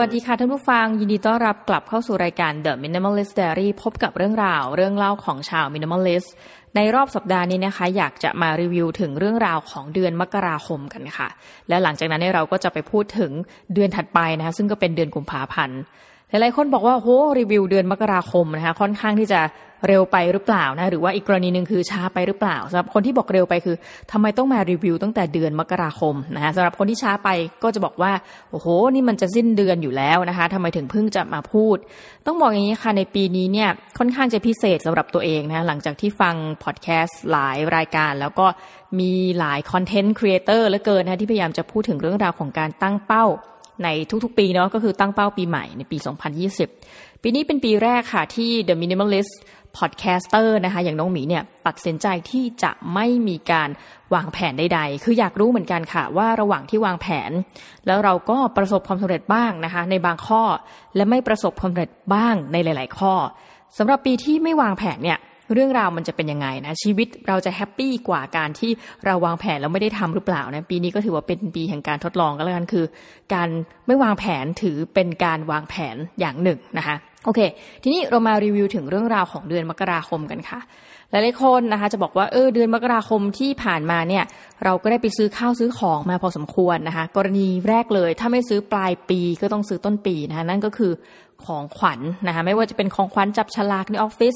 [0.00, 6.28] วัสดีค่ะท่านผู้ฟัง ยินดีต้อนรับกลับเข้าสู่รายการ The Minimalist Diary พบกับเรื่องราวเรื่องเล่าของชาว Minimalist
[6.76, 11.28] ในรอบสัปดาห์นี้นะคะ อยากจะมารีวิวถึงเรื่องราวของเดือนมกราคมกันค่ะ
[11.68, 13.30] และหลังจากนั้นเราก็จะไปพูดถึง
[13.74, 15.78] เดือนถัดไปนะคะซึ่งก็เป็นเดือนกุมภาพันธ์
[16.30, 17.08] หลายๆคนบอกว่าโห
[17.38, 19.40] รีวิวเดือนมกราคมนะคะค่อนข้างที่จะ
[19.86, 23.76] เร็วไปหรือเปล่านะหรือว่าอีกกรณีหนึ่งคือช้าไปหรือเปล่าสำหรับคนที่บอกเร็วไปคือ
[24.12, 27.28] ทำไมต้องมารีวิวตั้งแต่เดือนมกราคมนะคะสำหรับคนที่ช้าไป
[27.62, 28.12] ก็จะบอกว่า
[28.50, 31.76] โอ้โหนี่มันจะสิ้นเดือนอยู่แล้วนะคะทำไมถึงเพิ่งจะมาพูด
[32.26, 33.68] ต้องบอกอย่างนี้ค่ะในปีนี้เนี่ย
[33.98, 38.46] ค่อนข้างจะพิเศษสำหรับตัวเองนะหลังจากที่ฟังพอดแคสต์หลายรายการแล้วก็
[39.00, 43.26] มีหลายคอนเทนต์ครีเอเตอร์และเกินนะที่พยายามจะพูดถึงเรื่องราวของการตั้งเป้า
[43.84, 43.88] ใน
[44.24, 45.96] ทุกๆ ปีเนาะก็คือตั้งเป้าปีใหม่ในปี
[46.58, 49.32] 2020 ปีนี้เป็นปีแรกค่ะที่ The Minimalist
[49.76, 53.68] Podcaster นะคะอย่างน้องหมีเนี่ยตัดสินใจที่จะไม่มีการ
[54.14, 57.30] วางแผนใดๆ คืออยากรู้เหมือนกันค่ะว่าระหว่างที่วางแผน
[57.86, 60.42] แล้วเราก็ประสบความสำเร็จบ้างนะคะ ในบางข้อ
[60.96, 63.14] และไม่ประสบความสำเร็จบ้างในหลาย ๆ ข้อ
[63.78, 65.18] สำหรับปีที่ไม่วางแผนเนี่ย
[65.54, 68.70] เรื่องราวมันจะเป็นยังไงนะชีวิตเราจะแฮปปี้กว่าการที่
[69.06, 72.84] เราวางแผนแล้วไม่ได้ทำหรือเปล่านะปีนี้ก็ถือว่าเป็นปีแห่งการทดลองก็แล้วกันคือ
[73.34, 73.48] การ
[73.86, 77.40] ไม่วางแผนถือเป็นการวางแผนอย่างหนึ่งนะคะ โอเค
[77.82, 80.60] ทีนี้เรามารีวิวถึงเรื่องราวของเดือนมกราคมกันค่ะ
[81.10, 84.24] หลายๆคนนะคะ จะบอกว่าเออเดือนมกราคมที่ผ่านมาเนี่ย
[84.64, 90.92] เราก็ได้ไปซื้อข้าวซื้อของมาพอสมควรนะคะ กรณีแรกเลย ถ้าไม่ซื้อปลายปีก็ต้องซื้อต้นปีนะคะนั่นก็คือ
[91.46, 94.34] ของขวัญนะคะไม่ว่าจะเป็นของขวัญจับฉลากในออฟฟิศ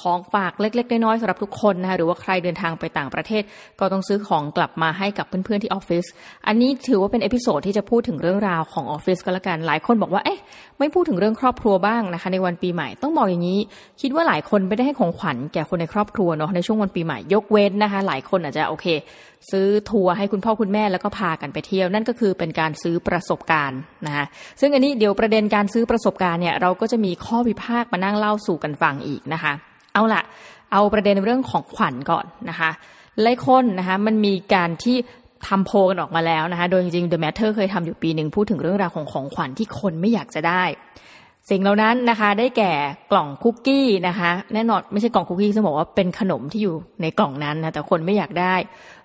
[0.00, 3.42] ของฝากเล็ก ๆ น้อยๆสำหรับทุกคนนะคะหรือว่าใครเดินทางไปต่างประเทศ
[3.80, 6.04] ก็ต้องซื้อของกลับมาให้กับเพื่อนๆที่ออฟฟิศ
[6.46, 10.40] อันนี้ถือว่าเป็น episode ที่จะพูดถึงเรื่องราวของออฟฟิศก็แล้วกันหลายคนบอกว่าเอ๊ะ
[10.78, 13.58] ไม่พูดถึงเรื่องครอบครัวบ้างนะคะ ในวันปีใหม่ต้องบอกอย่างนี้
[14.00, 18.86] คิดว่าหลายคนไม่ได้ให้ของขวัญแก่คนในครอบครัวเนาะในช่วงวันปีใหม่ยกเว้นนะคะ หลายคนอาจจะโอเค
[19.50, 24.24] ซื้อทัวร์ให้คุณพ่อคุณแม่แล้วก็พากันไปเที่ยว นั่นก็คือเป็นการซื้อประสบการณ์นะคะ
[24.60, 29.52] ซึ่งอันนี้เดี๋ยวประเด็นการซื้อประสบการณ์เนี่ยเราก็จะมีข้อวิพากษ์มานั่งเล่าสู่กันฟังอีกนะคะ
[29.94, 30.22] เอาละ
[30.72, 32.70] เอาประเด็นเรื่องของขวัญก่อนนะคะ
[33.22, 34.96] หลายคนนะคะมันมีการที่
[35.48, 40.64] ทำโพกันออกมาแล้วนะคะ โดยจริงๆ The Matter เคยทำอยู่ปีหนึ่งพูดถึงเรื่องราวของของขวัญที่คนไม่อยากจะได้
[41.50, 42.72] สิ่งเหล่านั้นนะคะ ได้แก่
[43.12, 48.54] กล่องคุกกี้นะคะ แน่นอนไม่ใช่กล่องคุกกี้จะบอกว่าเป็นขนมที่อยู่ในกล่องนั้นนะแต่คนไม่อยากได้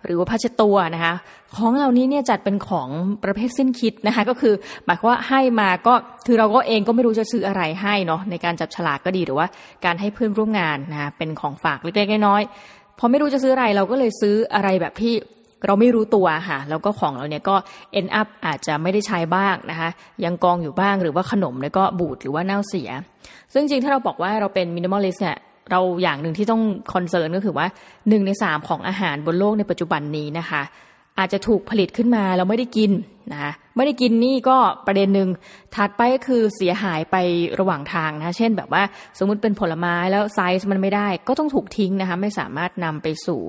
[0.06, 1.14] หรือว่าผ้าเช็ดตัวนะคะ
[1.56, 2.90] ของเหล่านี้เนี่ยจัดเป็นของ
[3.24, 4.54] ประเภทสิ้นคิดนะคะ ก็คือ
[4.86, 5.94] หมายความว่าให้มาก็
[6.28, 9.48] คือเราก็เองก็ไม่รู้จะซื้ออะไรให้เนาะในการจับฉลากก็ดีหรือว่า
[9.86, 15.14] การให้เพื่อนร่วมงานนะคะเป็นของฝากเล็กๆน้อยๆพอไม่รู้จะซื้ออะไรเราก็เลยซื้ออะไรแบบที่
[15.66, 17.56] เราไม่รู้ตัวค่ะ แล้วก็ของเราเนี่ยก็
[18.00, 19.90] end up อาจจะไม่ได้ใช้บ้างนะคะ
[20.24, 22.90] ยังกองอยู่บ้างหรือว่าขนมเนี่ยก็บูดหรือว่าเน่าเสีย
[23.54, 25.38] ซึ่งจริงถ้าเราบอกว่าเราเป็น minimalist เนี่ย
[25.72, 26.62] เราอย่างหนึ่งที่ต้อง
[26.94, 27.68] concern ก็คือว่า
[28.10, 30.62] หนึ่งในสามของอาหารบนโลกในปัจจุบันนี้นะคะ
[31.20, 32.92] อาจจะถูกผลิตขึ้นมาแล้วไม่ได้กิน
[33.32, 34.58] นะคะไม่ได้กินนี่ก็
[34.88, 35.30] ประเด็นหนึ่ง
[35.76, 37.16] ถัดไปก็คือเสียหายไป
[37.60, 38.84] ระหว่างทางนะเช่นแบบว่า
[39.20, 43.42] สมมุติเป็นผลไม้แล้วไซส์มันไม่ได้ ก็ต้องถูกทิ้งนะคะไม่สามารถนำไปสู่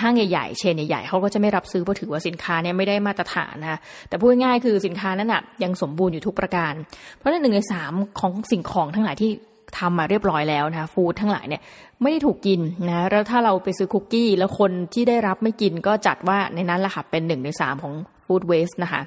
[0.00, 6.72] ห้างใหญ่ๆเชนใหญ่ๆเขาก็จะไม่รับซื้อเพราะถือว่าสินค้าเนี่ยไม่ได้มาตรฐานนะคะแต่พูดง่ายคือสินค้านั้นอะยังสมบูรณ์อยู่ทุกประการ
[7.16, 9.30] เพราะนั้นหนึ่งในสามของสิ่งของทั้งหลายที่
[9.78, 11.62] ทำมาเรียบร้อยแล้วนะคะฟู้ดทั้งหลายเนี่ย
[12.02, 17.94] ไม่ได้ถูกกินนะแล้วถ้าเราไปซื้อคุกกี้ แล้วคนที่ได้รับไม่กินก็จัดว่าในนั้นแหละค่ะเป็นหนึ่งในสามของ
[18.24, 19.02] ฟู้ดเวสต์นะคะ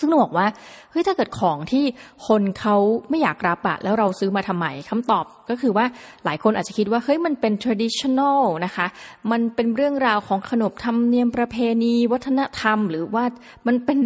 [0.00, 0.46] ซึ่งเราบอกว่า
[0.90, 1.84] เฮ้ยถ้าเกิดของที่
[2.28, 2.76] คนเขา
[3.10, 5.84] ไม่อยากรับอะแล้วเราซื้อมาทำไมคำตอบก็คือว่า
[6.24, 8.86] หลายคนอาจจะคิดว่าเฮ้ยมันเป็น traditional นะคะ
[9.30, 13.24] มันเป็นเรื่องราวของขนบธรรมเนียมประเพณี วัฒนธรรม หรือว่า
[13.66, 13.98] มันเป็น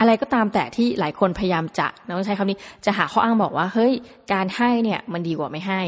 [0.00, 3.92] อะไรก็ตามแต่ที่หลายคนพยายามจะเราใช้คำนี้จะหาข้ออ้างบอกว่าเฮ้ย
[4.32, 5.82] การให้เนี่ยมันดีกว่าไม่ให้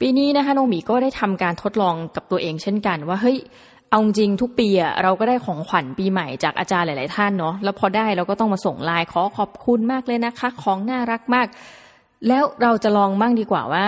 [0.00, 3.38] ปีนี้นะคะน้องหมีก็ได้ทำการทดลองกับตัวเองเช่นกันว่าเฮ้ย
[3.92, 11.46] เอาจริงทุกปีอะเราก็ได้ของขวัญปีใหม่จากอาจารย์หลาย ๆ ท่านเนาะแล้วพอได้เราก็ต้องมาส่งไลน์ขอขอบคุณมากเลยนะคะ ของน่ารักมาก
[12.28, 13.84] แล้วเราจะลองมั่งดีกว่าว่า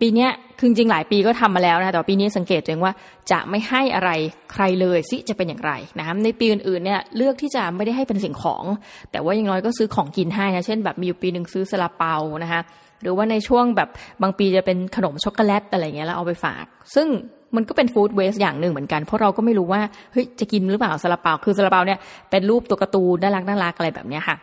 [0.00, 2.92] ปีเนี้ยคือจริงหลายปีก็ทำมาแล้วนะแต่ปีนี้สังเกตตัวเองว่า
[3.30, 4.10] จะไม่ให้อะไร
[4.52, 8.64] ใครเลยสิจะเป็นอย่างไรนะคะในปีอื่น ๆ เนี่ยเลือกที่จะไม่ได้ให้เป็นสิ่งของ
[9.10, 12.60] แต่ว่าอย่างน้อยก็ซื้อของกินให้นะเช่น แบบมีอยู่ปีหนึ่งซื้อซาลาเปานะคะ
[13.02, 13.88] หรือว่าในช่วงแบบ
[14.22, 16.64] บางปีจะเป็นขนมช็อกโกแลตอะไรเงี้ยแล้วเอาไปฝาก
[16.94, 17.08] ซึ่ง
[17.56, 19.80] มันก็เป็นฟู้ดเวสอย่างหนึ่งเหมือนกัน เพราะเราก็ไม่รู้ว่า
[20.12, 21.98] เฮ้ยจะกินหรือเปล่าซาลาเปาคือซาลาเปาเนี่ย
[22.30, 24.36] เป็นรูปตัวการ์ตูนน่ารักน่ารักอะไรแบบเนี้ยค่ะ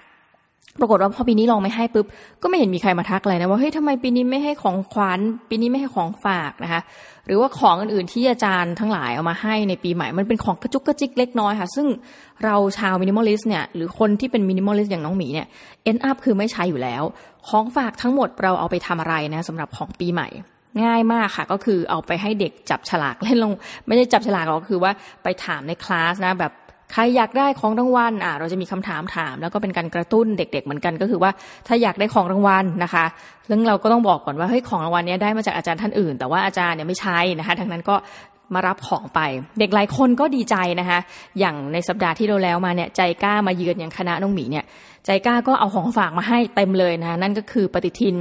[0.81, 2.06] ปรากฏว่าพอปีนี้ลองไม่ให้ปุ๊บ
[2.42, 5.19] ก็ไม่เห็นมีใครมาทักอะไรนะว่าเฮ้ยทำไมปีนี้ไม่ให้ของขวัญ
[5.50, 6.81] ปีนี้ไม่ให้ของฝากนะคะ
[7.25, 11.88] หรือว่าของอื่นๆที่อาจารย์ทั้งหลายเอามาให้ในปีใหม่มันเป็นของกระจุกกระจิกเล็กน้อยค่ะ ซึ่ง
[12.44, 15.48] เราชาว minimalist เนี่ยหรือคนที่เป็น minimalist อย่างน้องหมีเนี่ย
[15.84, 17.04] end up คือไม่ใช้อยู่แล้ว
[17.48, 20.28] ของฝากทั้งหมดเราเอาไปทำอะไรนะสำหรับของปีใหม่
[20.83, 23.54] ง่ายมากค่ะ ก็คือเอาไปให้เด็กจับฉลากเล่นลง
[23.88, 24.92] ไม่ได้จับฉลากหรอกคือว่า
[25.24, 26.54] ไปถามในคลาสนะแบบ
[26.92, 31.31] ใครอยากได้ของรางวัลอะเราจะมีคำถามถาม แล้วก็เป็นการกระตุ้นเด็ก ๆ เหมือนกันก็คือว่า
[31.68, 33.06] ถ้าอยากได้ของรางวัลนะคะ
[33.50, 37.95] ซึ่งเราก็ต้องบอกก่อนว่าเฮ้ยของรางวัลนี้ได้มาจากอาจารย์ท่านอื่น แต่ว่าอาจารย์เนี่ยไม่ใช่นะคะทั้งนั้นก็
[38.54, 39.19] มารับของไป
[39.60, 41.00] เด็กหลายคนก็ดีใจนะคะ
[41.39, 44.66] อย่างในสัปดาห์ที่เราแล้วมาเนี่ยใจกล้ามาเยือนอย่างคณะน้องหมีเนี่ย
[45.06, 48.16] ใจกล้าก็เอาของฝากมาให้เต็มเลยนะนั่นก็คือปฏิทิน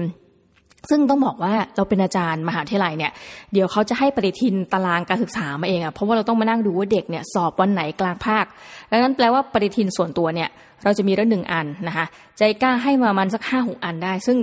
[0.90, 3.12] ซึ่งต้องบอกว่าเราเป็นอาจารย์มหาวิทยาลัยเนี่ย
[3.52, 8.44] เดี๋ยวเขาจะให้ปฏิทินตารางการศึกษามาเองอะเพราะว่าเราต้องมานั่งดูว่าเด็กเนี่ยสอบวันไหนกลางภาค
[8.90, 10.48] ดังนั้นแปลว่าปฏิทินส่วนตัวเนี่ย
[10.84, 12.06] เราจะมีละหนึ่งอันนะคะ
[12.38, 14.38] ใจกล้าให้มามันสักห้าหกอันได้ ซึ่ง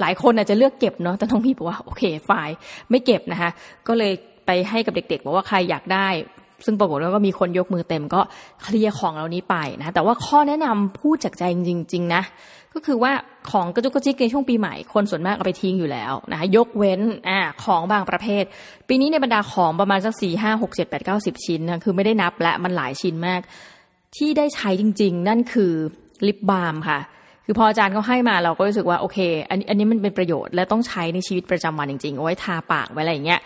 [0.00, 2.48] หลายคนอาจจะเลือกเก็บเนาะแต่ต้องมีบอกว่าโอเคฝ่าย
[2.90, 3.50] ไม่เก็บนะคะ
[3.86, 4.12] ก็เลย
[4.46, 6.08] ไปให้กับเด็กๆบอกว่าใครอยากได้
[6.64, 8.20] ซึ่งปรากฏว่าก็มีคนยกมือเต็มก็
[8.62, 12.22] เคลียร์ของเหล่านี้ไปนะแต่ว่าข้อแนะนำพูดจากใจจริง ๆ นะ
[12.74, 13.12] ก็คือว่า
[13.50, 18.44] ของกระจุกกระจิกในช่วงปีใหม่คนส่วนมากเอาไปทิ้งอยู่แล้วนะคะยกเว้นอ่าของบางประเภท
[18.88, 23.40] ปีนี้ในบรรดาของประมาณสักสี่ห้าหกเจ็ดแปดเก้าสิบชิ้นนะคือไม่ได้นับและมันหลายชิ้นมาก
[24.16, 25.72] ที่ได้ใช้จริง ๆ นั่นคือ
[26.26, 26.98] ลิปบาล์มค่ะ
[27.44, 29.18] คือพออาจารย์เขาให้มาเราก็รู้สึกว่าโอเค
[29.48, 33.40] อันนี้อันนี้มันเป็นประโยชน์และต้องใช้ในชีวิตประจำวันจริงๆเอาไว้ทาปากไว้อะไรอย่างเงี้ย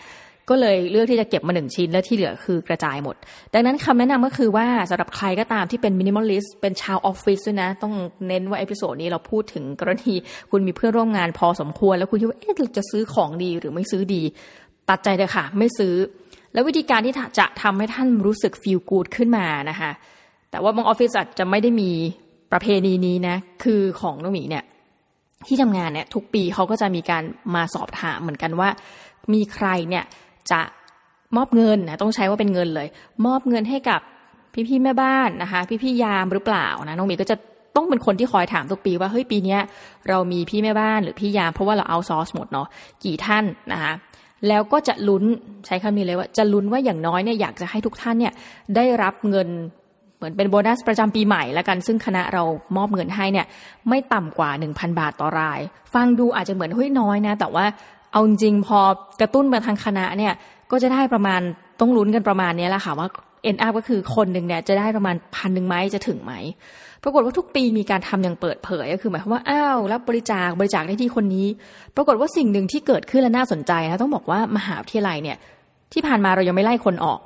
[0.49, 3.15] ก็เลยเลือกที่จะเก็บมาหนึ่งชิ้นแล้วที่เหลือคือกระจายหมด
[3.53, 7.93] ดังนั้นคำแนะนำก็คือว่าสำหรับใครก็ตามที่เป็น minimalist เป็นชาวออฟฟิศด้วยนะ ต้อง
[8.27, 10.13] เน้นว่า episode นี้เราพูดถึงกรณี
[10.51, 14.21] คุณมีเพื่อนร่วมงานพอสมควร แล้วคุณคิดว่าเอ๊ะจะซื้อของดีหรือไม่ซื้อดี
[14.89, 15.93] ตัดใจเลยค่ะ ไม่ซื้อ
[16.53, 19.91] แล้ววิธีการที่จะทำให้ท่านรู้สึกฟีลกูดขึ้นมานะคะ
[20.51, 21.91] แต่ว่าบางออฟฟิศอาจจะไม่ได้มี
[22.51, 24.63] ประเพณีนี้นะ คือของน้องหมีเนี่ย
[25.47, 27.23] ที่ทำงานเนี่ยทุกปีเขาก็จะมีการ
[27.55, 28.69] มาสอบถามเหมือนกันว่า
[29.33, 30.03] มีใครเนี่ย
[30.51, 30.61] จะ
[31.35, 32.87] มอบเงินนะต้องใช้ว่าเป็นเงินเลย
[33.25, 34.01] มอบเงินให้กับ
[34.67, 37.35] พี่ๆแม่บ้านนะคะ พี่ๆยามหรือเปล่านะน้องมีก็จะ
[37.75, 39.57] ต้องเป็นคนที่คอยถามทุกปีว่าเฮ้ยปีนี้
[40.09, 42.67] เรามีพี่แม่บ้านหรือพี่ยามเพราะว่าเราเอาซอสหมดเนาะ
[43.03, 43.93] กี่ท่านนะคะ
[44.47, 45.23] แล้วก็จะลุ้น
[45.65, 48.33] ใช้คำนี้เลยว่าจะลุ้นว่าอย่างน้อยเนี่ยอยากจะให้ทุกท่านเนี่ย
[48.75, 49.49] ได้รับเงิน
[50.17, 52.43] เหมือนเป็นโบนัสประจำปีใหม่แล้วกัน ซึ่งคณะเรา
[52.77, 53.45] มอบเงินให้เนี่ย
[53.89, 55.59] ไม่ต่ำกว่า 1,000 บาทต่อราย
[55.93, 57.65] ฟังดูอาจจะเหมือนเฮ้ยน้อยนะ แต่ว่า
[58.13, 58.79] เอาจริงพอ
[59.21, 60.33] กระตุ้นมาทางคณะเนี่ย
[60.71, 61.41] ก็จะได้ประมาณ
[61.79, 63.07] ต้องลุ้นกันประมาณนี้แหละค่ะว่า
[63.43, 66.33] เอ็นอาก็คือคนหนึ่งเนี่ยจะได้ประมาณพันหนึ่งไหมจะถึงไหม
[67.03, 71.47] ปรากฏว่าทุกปีมีการทำอย่างเปิดเผยก็คือหมายความว่าอ้าวรับบริจาคบริจาคได้ที่คนนี้
[71.95, 75.37] ปรากฏว่าสิ่งหนึ่งที่เกิดขึ้นและน่าสนใจนะต้องบอกว่ามหาวิทยาลัยเนี่ย
[75.93, 77.19] ที่ผ่านมาเรายังไม่ไล่คนออก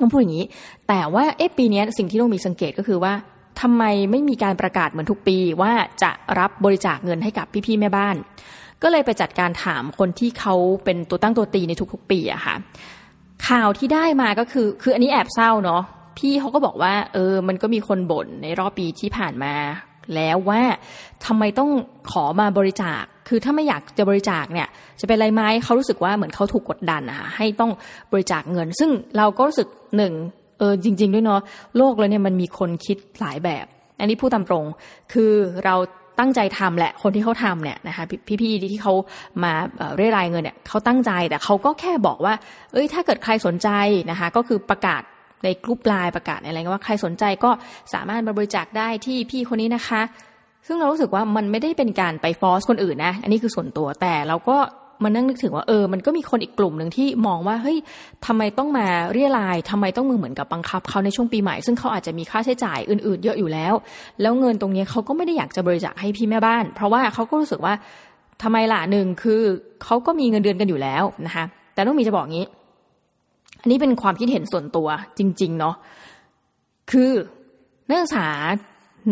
[0.00, 0.46] ต้องพูดอย่างนี้
[0.88, 3.12] แต่ว่าเอ๊ะปีนี้สิ่งที่ต้องมีสังเกตก็คือว่า
[3.60, 5.72] ทำไมไม่มีการประกาศเหมือนทุกปีว่า
[6.02, 8.16] จะรับบริจาคเงินให้กับพี่ๆแม่บ้าน
[8.82, 10.54] ก็เลยไปจัดการถามคนที่เขา
[10.84, 12.54] เป็นตัวตั้งตัวตีในทุกๆ ปีอะค่ะ
[13.48, 15.82] ข่าวที่ได้มาก็คือ คืออันนี้แอบเศร้าเนาะ
[16.18, 19.54] พี่เขาก็บอกว่า เออ มันก็มีคนบ่นในรอบปีที่ผ่านมา
[20.14, 20.62] แล้วว่า
[21.26, 21.70] ทำไมต้อง
[22.10, 24.68] ขอมาบริจาค คือถ้าไม่อยากจะบริจาคเนี่ย
[25.00, 27.72] จะเป็นไรไหมเขารู้สึกว่าเหมือนเขาถูกกดดันอะให้ต้อง
[28.12, 30.12] บริจาคเงิน ซึ่งเราก็รู้สึกหนึ่ง
[30.58, 31.40] เออจริง ๆ ด้วยเนาะ
[31.76, 33.66] โลกเลยเนี่ยมันมีคนคิดหลายแบบ
[34.00, 34.64] อันนี้พูดตามตรง
[35.12, 35.32] คือ
[35.64, 35.74] เรา
[36.20, 38.04] ตั้งใจทำแหละ คนที่เขาทำเนี่ยนะคะ
[38.40, 38.94] พี่ๆที่เขา
[39.42, 39.52] มา
[39.96, 42.34] เรียรายเงินเนี่ยเขาตั้งใจแต่เขาก็แค่บอกว่า
[42.72, 43.68] เอ้ยถ้าเกิดใครสนใจ
[44.10, 45.02] นะคะ ก็คือประกาศ
[45.44, 47.50] ในกลุ่มไลน์ประกาศอะไรว่าใครสนใจก็
[47.94, 50.02] สามารถมาบริจาคได้ที่พี่คนนี้นะคะ
[50.66, 54.56] ซึ่งเรารู้สึกว่ามันไม่ได้เป็นการไปฟอสคนอื่นนะ อันนี้คือส่วนตัวแต่เราก็
[55.04, 57.78] มานั่งนึกถึงว่าเออ มันก็มีคนอีกกลุ่มหนึ่งที่มองว่าเฮ้ย
[58.26, 63.74] ทำไมต้องมาเรียลายทำไมต้องมือเหมือนกับบังคับเขาในช่วงปีใหม่ ซึ่งเขาอาจจะมีค่าใช้จ่ายอื่นๆ เยอะอยู่แล้ว
[64.20, 67.74] แล้วเงินตรงนี้เขาก็ไม่ได้อยากจะบริจาคให้พี่แม่บ้าน เพราะว่าเขาก็รู้สึกว่า
[68.42, 69.40] ทำไมล่ะหนึ่งคือ
[69.84, 72.46] เขาก็มีเงินเดือนกันอยู่แล้วนะคะแต่ต้องมีจะบอกงี้
[73.60, 74.88] อันนี้เป็นความคิดเห็นส่วนตัว
[75.18, 75.74] จริง ๆ เนาะ
[76.90, 77.10] คือ
[77.88, 78.28] นักศึกษา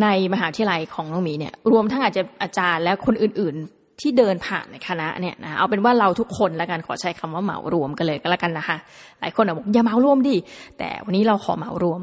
[0.03, 8.77] ในมหาวิทยาลัยของน้องมีเนี่ย รวมทั้งอาจจะอาจารย์และคนอื่น ๆ ที่เดินผ่านในคณะเนี่ยนะเอาเป็นว่าเราทุกคนแล้วกันขอใช้คำว่าเหมารวมกันเลยก็แล้วกันนะคะ
[9.21, 10.37] หลายคนบอกอย่าเหมารวมดิ
[10.79, 12.01] แต่วันนี้เราขอเหมารวม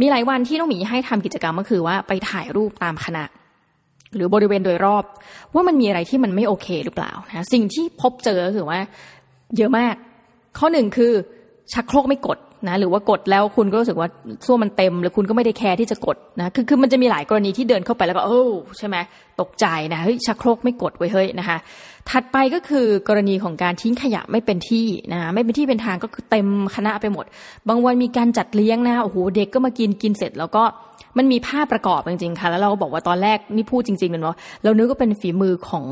[0.00, 3.24] มีหลายวันที่น้องหมีให้ทำกิจกรรมก็คือว่าไปถ่ายรูปตามคณะ
[4.14, 5.04] หรือบริเวณโดยรอบ
[5.54, 8.80] ว่ามันมีอะไรที่มันไม่โอเคหรือเปล่านะสิ่งที่พบเจอคือว่า
[9.56, 9.94] เยอะมาก
[10.58, 11.12] ข้อหนึ่งคือ
[11.72, 14.08] ชักโครกไม่กด นะหรือว่ากดแล้วคุณก็รู้สึกว่า
[14.46, 18.42] ส้วมมันเต็มหรือคุณก็ไม่ได้แคร์ที่จะกดนะคือคือมันจะมีหลายกรณีที่เดินเข้าไปแล้วก็โอ้
[18.78, 18.96] ใช่ไหม
[19.40, 21.58] ตกใจนะเฮ้ยชักโครกไม่กดไว้เฮ้ยนะคะ
[22.10, 27.24] ถัดไปก็คือกรณีของการทิ้งขยะไม่เป็นที่นะไม่เป็นที่เป็นทางก็คือเต็มคณะไปหมด
[27.68, 30.62] บางวันมีการจัดเลี้ยงนะโอ้โหเด็กก็มากินกินเสร็จ แล้วก็
[31.18, 35.84] มันมีภาพประกอบจริงๆค่ะ แล้วเราก็บอกว่าตอนแรกนี่พูดจริงๆเลยเนาะเรานึกว่าเป็นฝีมือของ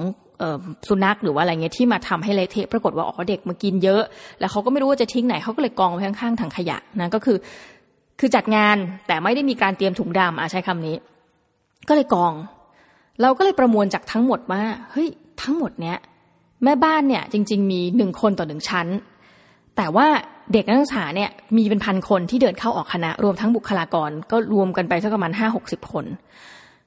[0.89, 4.03] สุนัขหรือว่าอะไรเงี้ยที่มาทำให้เละเทะปรากฏว่าอ๋อเด็กมากินเยอะ
[4.41, 7.37] แล้วเขาก็ไม่รู้ว่าจะทิ้งไหนเขาก็เลยกองไว้ข้างๆถังขยะนะก็คือ
[8.21, 8.77] คือจัดงาน
[9.07, 10.97] แต่ไม่ได้มีการเตรียมถุงดำอะใช้คำนี้
[11.89, 12.33] ก็เลยกอง
[13.23, 14.63] เราก็เลยประมวลจากทั้งหมดว่า
[14.93, 15.09] เฮ้ย
[15.43, 15.97] ทั้งหมดเนี้ย
[16.65, 18.87] แม่บ้านเนี่ยจริง ๆ มีหนึ่งคนต่อหนึ่งชั้น
[19.77, 20.07] แต่ว่า
[20.53, 26.05] เด็กนักศึกษาเนี่ยมีเป็นพันคนที่เดินเข้าออกคณะ รวมทั้งบุคลากรก็รวมกันไปสักประมาณห้าหกสิบคน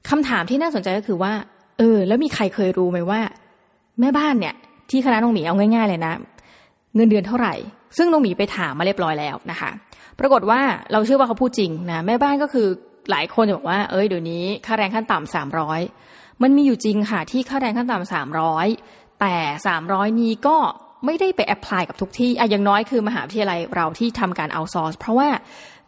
[0.08, 1.32] คำถามที่น่าสนใจก็คือว่า
[1.78, 3.20] เออ แล้วมีใครเคยรู้ไหมว่า
[4.00, 4.54] แม่บ้านเนี่ย
[4.90, 6.14] ที่คณะน้องหมีเอาง่าย ๆ เลยนะ
[6.94, 7.54] เงินเดือนเท่าไหร่
[7.96, 9.70] ซึ่งน้องหมีไปถามมาเรียบร้อยแล้วนะคะ
[10.18, 10.60] ปรากฏว่า
[10.92, 12.66] เราเชื่อว่าเขาพูดจริงนะแม่บ้านก็คือ
[13.10, 15.80] หลายคนจะบอกว่าเอ้ยเดี๋ยวนี้ค่าแรงขั้นต่ำสามร้อย
[16.42, 18.66] มันมีอยู่จริงค่ะที่ค่าแรงขั้นต่ำสามร้อย
[19.20, 19.34] แต่
[19.66, 20.56] สามร้อยนี้ก็
[21.06, 25.28] ไม่ได้ไป apply กับทุกที่อะอย่างน้อยคือมหาวิทยาลัยเราที่ทำการ outsource เพราะว่า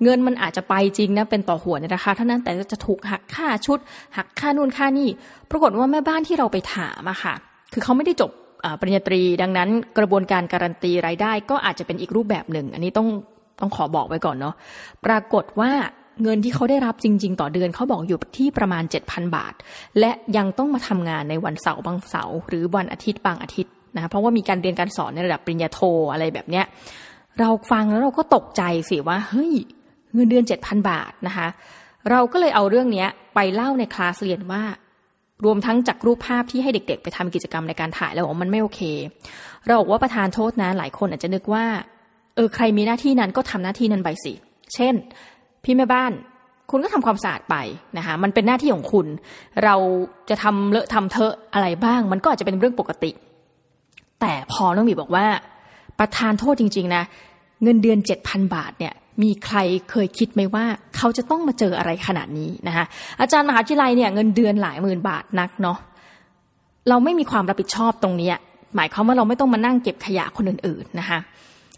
[0.02, 3.78] เงินมันอาจจะไปจริงนะเป็นต่อหัวในราคาเท่านั้นแต่จะถูกหักค่าชุด
[4.16, 5.09] หักค่านู่นค่านี่
[5.50, 7.35] ปรากฏว่าแม่บ้านที่เราไปถามอะค่ะ
[7.73, 8.30] คือเขาไม่ได้จบ
[8.80, 13.09] ปริญญาตรี ดังนั้นกระบวนการการันตีรายได้ก็อาจจะเป็นอีกรูปแบบหนึ่ง อันนี้ต้อง
[13.61, 14.54] ต้องขอบอกไว้ก่อนเนาะ
[15.07, 15.71] ปรากฏว่า
[16.23, 19.54] เงินที่เขาได้รับจริง ๆ ต่อเดือนเขาบอกอยู่ที่ประมาณ 7,000 บาท
[20.00, 25.80] และยังต้องมาทำงานในวันเสาร์บางเสาร์หรือวันอาทิตย์บางอาทิตย์นะเพราะว่ามีการเรียนการสอนในระดับปริญญาโท
[26.12, 26.64] อะไรแบบเนี้ย
[27.40, 29.52] เราฟังแล้วเราก็ตกใจสิว่าเฮ้ย
[30.14, 31.49] เงินเดือน 7,000 บาทนะคะ
[32.11, 34.62] เราก็เลยเอาเรื่องนี้ไปเล่าในคลาสเรียนว่า
[35.45, 38.81] รวมทั้งจากรูปภาพที่ให้เด็ก ๆ ไปทำกิจกรรมในการถ่ายแล้วบอกมันไม่โอเค
[39.67, 41.64] เราบอกว่าประธานโทษนะหลายคนอาจจะนึกว่า
[42.35, 44.33] เออใครมีหน้าที่นั้นก็ทำหน้าที่นั้นไปสิ
[44.75, 44.95] เช่น
[45.64, 46.12] พี่แม่บ้าน
[46.71, 47.57] คุณก็ทำความสะอาดไป
[47.99, 49.07] นะคะ มันเป็นหน้าที่ของคุณ
[49.64, 49.76] เรา
[50.31, 53.11] จะทำเลอะทำเทอะอะไรบ้าง มันก็อาจจะเป็นเรื่องปกติ
[54.21, 55.26] แต่พอน้องมีบอกว่า
[55.99, 57.02] ประธานโทษจริง ๆ นะ
[57.62, 59.59] เงินเดือนเจ็ดพันบาทเนี่ย มีใคร
[59.91, 60.65] เคยคิดไหมว่า
[60.97, 62.85] เขาจะต้องมาเจออะไรขนาดนี้นะคะ
[63.21, 65.79] อาจารย์มหาวิทยาลัยเนี่ยเงินเดือนหลายหมื่นบาทนักเนาะ
[66.89, 68.31] เราไม่มีความรับผิดชอบตรงนี้
[68.77, 71.21] หมายความว่าเราไม่ต้องมานั่งเก็บขยะคนอื่นๆนะคะ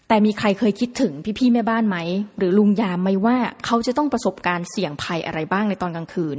[0.09, 1.99] แต่มีใครเคยคิดถึงพี่ๆแม่บ้านไหม
[2.39, 6.39] หรือลุงยามไหมว่าเขาจะต้องประสบการณ์เสี่ยงภัยอะไรบ้างในตอนกลางคืน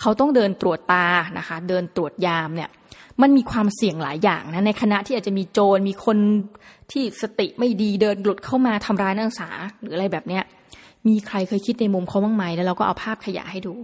[0.00, 1.06] เขาต้องเดินตรวจตา
[1.38, 2.70] นะคะ เดินตรวจยามเนี่ย
[3.22, 6.18] มันมีความเสี่ยงหลายอย่างนะในคณะที่อาจจะมีโจรมีคน
[6.92, 10.42] ที่สติไม่ดีเดินหลุดเข้ามาทำร้ายนักศึกษาหรืออะไรแบบเนี้ย
[11.08, 13.74] มีใครเคยคิดในมุมเขาบ้างไหมแล้วเราก็เอาภาพขยะให้ดู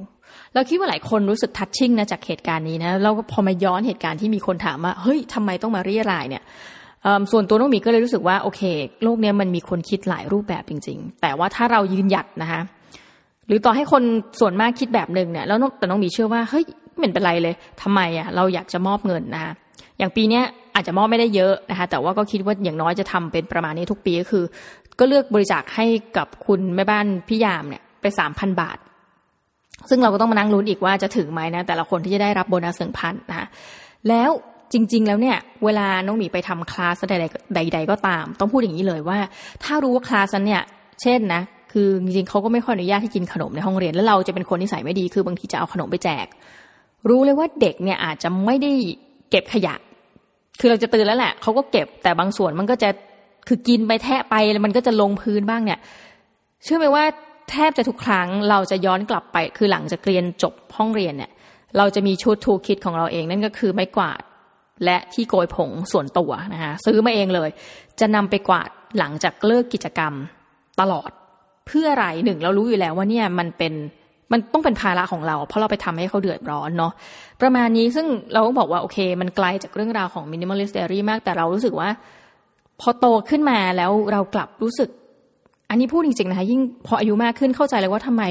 [0.55, 6.43] เราคิดว่าหลายคนรู้สึกทัชชิ่งนะจากเหตุการณ์นี้นะเราก็พอมาย้อนเหตุการณ์ที่มีคนถามว่าเฮ้ยทำไมต้องมาเรียรายเนี่ย
[7.33, 8.63] ส่วนตัวน้องมีก็เลยรู้สึกว่าโอเค
[9.03, 12.61] โลกนี้มันมีคนคิดหลายรูปแบบจริง ๆ แต่ว่าถ้าเรายืนหยัดนะคะ
[13.47, 14.03] หรือต่อให้คน
[14.41, 16.65] ส่วนมากคิดแบบหนึ่งเนี่ยแล้วแต่น้องมีเชื่อว่าเฮ้ย
[17.01, 19.53] ไม่เป็นไรเลยทำไมอะเราอยากจะมอบเงินนะคะ
[19.99, 20.41] อย่างปีนี้
[20.75, 24.45] อาจจะมอบไม่ได้เยอะนะคะแต่ว่าก็คิดว่าอย่างน้อยจะทำเป็นประมาณนี้ทุกปีก็คือ
[24.99, 28.79] ก็เลือกบริจาคให้กับคุณแม่บ้านพี่ยามเนี่ยไปสามพันบาท
[29.91, 33.47] ซึ่งเราก็ต้องมานั่งลุ้นอีกว่าจะถึงไหมนะแต่ละคนที่จะได้รับโบนัสหนึ่งพันนะคะ
[34.09, 34.31] แล้ว
[34.73, 39.19] จริง ๆ แล้วเนี่ย เวลาน้องหมีไปทำคลาสใดๆใดๆก็ตาม ต้องพูดอย่างนี้เลยว่า
[39.65, 40.63] ถ้ารู้ว่าคลาสนั้นเนี่ย
[41.03, 41.43] เช่นนะ
[41.73, 46.27] คือจริงๆเขาก็ไม่ค่อยอนุญาตให้กินขนมในห้องเรียนแล้วเราจะเป็นคนที่ใส่ไม่ดีคือบางทีจะเอาขนมไปแจก
[47.09, 48.73] รู้เลยว่าเด็กเนี่ยอาจจะไม่ได้
[49.31, 49.75] เก็บขยะ
[50.61, 52.91] คือเราจะตื่นแล้วแหละเขาก็เก็บแต่บางส่วนมันก็จะ
[53.49, 55.79] คือกินไปแทะไปแล้วมันก็จะลงพื้นบ้างเนี่ย
[56.65, 57.05] เชื่อไหมว่า
[57.51, 61.31] แทบจะทุกครั้งเราจะย้อนกลับไป คือหลังจากเรียนจบห้องเรียนเนี่ย
[61.79, 64.23] เราจะมีชุดทูคิดของเราเองนั่นก็คือไม้กวาด
[64.85, 67.51] และที่โกยผงส่วนตัวนะคะซื้อมาเองเลย
[68.01, 70.13] จะนำไปกวาดหลังจากเลิกกิจกรรม
[70.81, 71.11] ตลอด
[71.67, 73.73] เพื่ออะไรหนึ่งเรารู้อยู่แล้วว่าเนี่ยมันเป็น
[74.33, 76.93] มันต้องเป็นภาระของเรา เพราะเราไปทำให้เขาเดือดร้อนเนาะ
[77.41, 81.89] ประมาณนี้ซึ่งเราก็บอกว่าโอเค มันไกลจากเรื่องราวของ minimalist diary มากแต่เรารู้สึกว่า
[82.81, 84.91] พอโตขึ้นมาแล้วเรากลับรู้สึก
[85.71, 88.23] อันนี้พูดจริงๆนะคะยิ่งพออายุมากขึ้นเข้าใจเลยว่าทำไม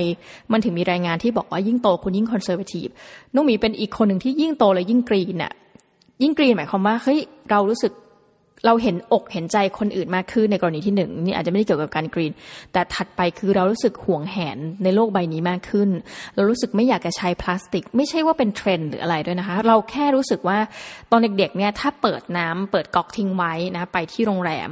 [0.51, 2.87] มันถึงมีรายงานที่บอกว่ายิ่งโตคุณยิ่ง conservative
[3.33, 5.53] น้องหมีเป็นอีกคนหนึ่งที่ยิ่งโตเลยยิ่ง green อะ
[6.23, 7.91] ยิ่ง green หมายความว่าเฮ้ยเรารู้สึก
[8.65, 12.33] เราเห็นอกเห็นใจคนอื่นมากขึ้นในกรณีที่หนึ่งนี่อาจจะไม่ได้เกี่ยวกับการ green
[12.73, 15.89] แต่ถัดไปคือเรารู้สึกหวงแหนในโลกใบนี้มากขึ้น
[16.35, 20.57] เรารู้สึกไม่อยากจะใช้พลาสติก ไม่ใช่ว่าเป็นเทรนด์หรืออะไรด้วยนะคะ เราแค่รู้สึกว่า
[21.11, 24.71] ตอนเด็กๆเนี่ยถ้าเปิดน้ำเปิดก๊อกทิ้งไว้นะไปที่โรงแรม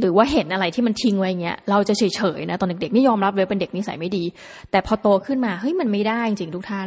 [0.00, 4.24] หรือว่าเห็นอะไรที่มันทิ้งไว้เงี้ยเราจะเฉยๆนะตอนเด็กๆนี่ยอมรับเลยเป็นเด็กนิสัยไม่ดี
[4.70, 6.86] แต่พอโตขึ้นมาเฮ้ยมันไม่ได้จริงๆทุกท่าน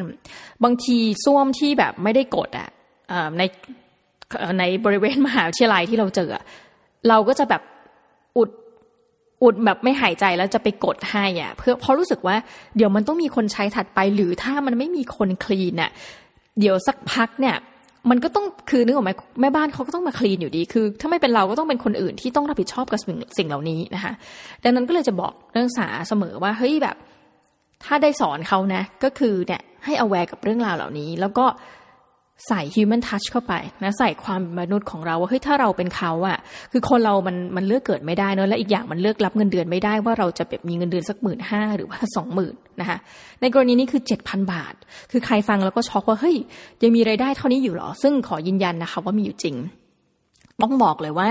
[0.64, 2.70] บางทีส้วมที่แบบไม่ได้กดอะ
[3.38, 3.44] ใน
[4.60, 6.30] ในบริเวณมหาวิทยาลัยที่เราเจอ
[7.10, 7.62] เราก็จะแบบ
[8.38, 8.50] อุด
[9.44, 12.36] อุดแบบไม่หายใจแล้วจะไปกดให้อะเพื่อเพราะรู้สึกว่า
[12.78, 15.92] เดี๋ยวมันต้องมีคนใช้ถัดไป หรือถ้ามันไม่มีคนคลีนอะ
[16.60, 17.56] เดี๋ยวสักพักเนี่ย
[18.10, 24.14] มันก็ต้องคือนึกออกไหมแม่บ้านเขาก็ต้องมาคลีนอยู่ดีคือ ถ้าไม่เป็นเราก็ต้องเป็นคนอื่นที่ต้องรับผิดชอบกับสิ่งสิ่งเหล่านี้นะคะ
[24.64, 26.96] ดังนั้นก็เลยจะบอกนักศึกษาเสมอว่าเฮ้ยแบบ
[27.84, 31.46] ถ้าได้สอนเขานะ ก็คือเนี่ยให้อ aware กับเรื่องราวเหล่านี้ แล้วก็
[32.48, 33.54] ใส่ human touch เข้าไป
[33.84, 36.38] นะใส่ความมนุษย์ของเราว่าเฮ้ยถ้าเราเป็นเขาอะ
[36.72, 42.98] คือคนเรามันมันเลือกเกิดไม่ได้เนอะและอีกอย่างมันเลือกรับเงินเดือนไม่ได้ว่าเราจะแบบมีเงินเดือนสักหมื่นห้าหรือว่าสองหมื่นนะคะ
[43.42, 44.74] ในกรณีนี้คือเจ็ดพันบาท
[45.12, 46.36] คือใครฟังแล้วก็ช็อกว่าเฮ้ย
[46.84, 49.56] ยังมีไรายได้เท่านี้อยู่หรอ ซึ่งขอยืนยันนะคะว่ามีอยู่จริง
[50.62, 51.30] ต้องบอกเลยว่า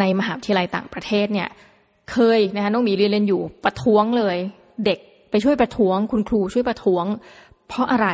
[0.00, 1.48] ในมหาวิทยาลัยต่างประเทศเนี่ย
[2.12, 4.36] เคยนะคะน้องหมีเรียนเรียนอยู่ประท้วงเลย
[4.84, 4.98] เด็ก
[5.30, 7.04] ไปช่วยประท้วง คุณครูช่วยประท้วง
[7.68, 8.08] เพราะอะไร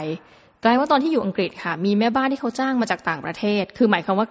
[0.63, 4.27] กลายว่าตอนที่อยู่อังกฤษค่ะ มีแม่บ้านที่เขาจ้างมาจากต่างประเทศ คือหมายความว่า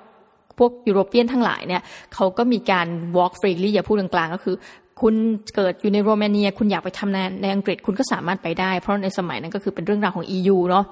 [0.58, 1.82] พวกยุโรเปียนทั้งหลายเนี่ย
[2.14, 4.56] เขาก็มีการ walk freely อย่าพูดกลางๆก็คือ
[5.02, 5.16] คุณ
[5.56, 10.86] เกิดอยู่ในโรมาเนีย คุณอยากไปทำงานในอังกฤษคุณก็สามารถไปได้ เพราะในสมัยนั้นก็คือเป็นเรื่องราวของ EU เนาะ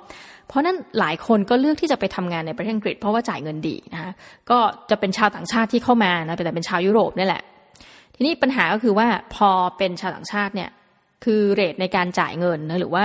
[0.47, 4.11] เพราะนั้นหลายคนก็เลือกที่จะไปทำงานในประเทศอังกฤษ เพราะว่าจ่ายเงินดีนะคะ
[4.49, 4.57] ก็
[4.89, 7.43] จะเป็นชาวต่างชาติที่เข้ามานะแต่เป็นชาวยุโรปนี่แหละ
[8.15, 10.69] ทีนี้ปัญหาก็คือว่าพอเป็นชาวต่างชาติเนี่ย
[11.25, 13.03] คือเรทในการจ่ายเงินนะหรือว่า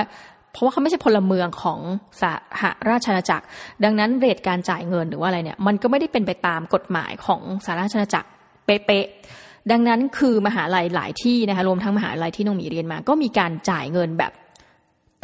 [0.52, 1.80] เพราะว่าเขาไม่ใช่พลเมืองของ
[2.22, 2.22] ส
[2.62, 3.44] หราชอาณาจักร
[3.84, 8.28] ดังนั้นเรทการจ่ายเงินหรือว่าอะไรเนี่ย มันก็ไม่ได้เป็นไปตามกฎหมายของสหราชอาณาจักร
[8.66, 14.32] เป๊ะๆดังนั้นคือมหาลัยหลายที่นะคะรวมทั้งมหาลัยที่น้องมีเรียนมา ก็มีการจ่ายเงินแบบ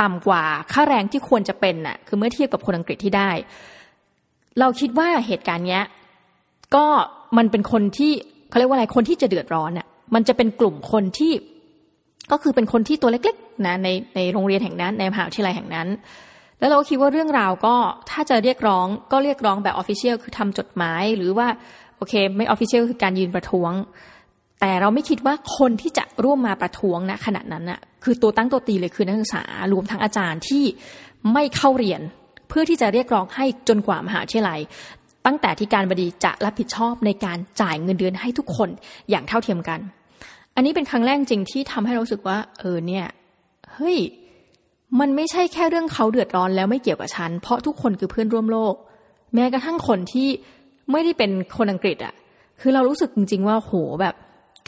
[0.00, 0.42] ต่ำกว่า
[0.72, 3.30] ค่าแรงที่ควรจะเป็นน่ะคือเมื่อเทียบกับคนอังกฤษที่ได้
[4.58, 5.82] เราคิดว่าเหตุการณ์เนี้ย
[6.74, 6.86] ก็
[7.36, 8.12] มันเป็นคนที่
[8.48, 11.32] เขาเรียกว่าอะไรคนที่จะเดือดร้อนน่ะมันจะเป็นกลุ่มคนที่
[12.30, 15.88] ก็คือเป็นคนที่ตัวเล็กๆนะในในโรงเรียนแห่งนั้นในมหาวิทยาลัยแห่งนั้น
[16.58, 17.74] แล้วเราคิดว่าเรื่องราวก็
[18.10, 21.46] ถ้าจะเรียกร้องก็เรียกร้องแบบ official คือทำจดหมายหรือว่า
[21.96, 23.72] โอเค ไม่ official คือการยืนประท้วง
[24.60, 29.42] แต่เราไม่คิดว่าคนที่จะร่วมมาประท้วงนะขณะนั้นน่ะคือตัวตั้งตัวตีเลยคือนักศึกษา
[29.72, 30.64] รวมทั้งอาจารย์ที่
[31.32, 32.00] ไม่เข้าเรียน
[32.48, 34.60] เพื่อที่จะเรียกร้องให้จนกว่ามหาวิทยาลัย
[35.26, 38.68] ตั้งแต่อธิการบดีจะรับผิดชอบในการจ่ายเงินเดือนให้ทุกคน
[39.10, 39.80] อย่างเท่าเทียมกัน
[40.58, 43.06] อันนี้เป็นครั้งแรกจริงที่ทำให้รู้สึกว่า เออเนี่ย
[43.74, 43.98] เฮ้ย
[45.00, 48.74] มันไม่ใช่แค่เรื่องเขาเดือดร้อนแล้วไม่เกี่ยวกับฉัน เพราะทุกคนคือเพื่อนร่วมโลก
[49.34, 50.28] แม้กระทั่งคนที่
[50.92, 52.14] ไม่ได้เป็นคนอังกฤษอะ่ะ
[52.60, 54.14] คือเรารู้สึกจริง ๆ ว่าโหแบบ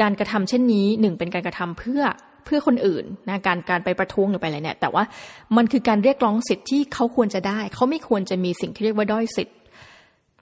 [0.01, 2.03] การกระทำเช่นนี้หนึ่งเป็นการกระทำเพื่อ
[2.45, 5.05] เพื่อคนอื่นนะการการไปประท้วงหรือไปอะไรเนี่ย แต่ว่า
[5.57, 9.57] มันคือการเรียกร้องสิทธิ์ที่เขาควรจะได้ เขาไม่ควรจะมีสิ่งที่เรียกว่าด้อยสิทธิ์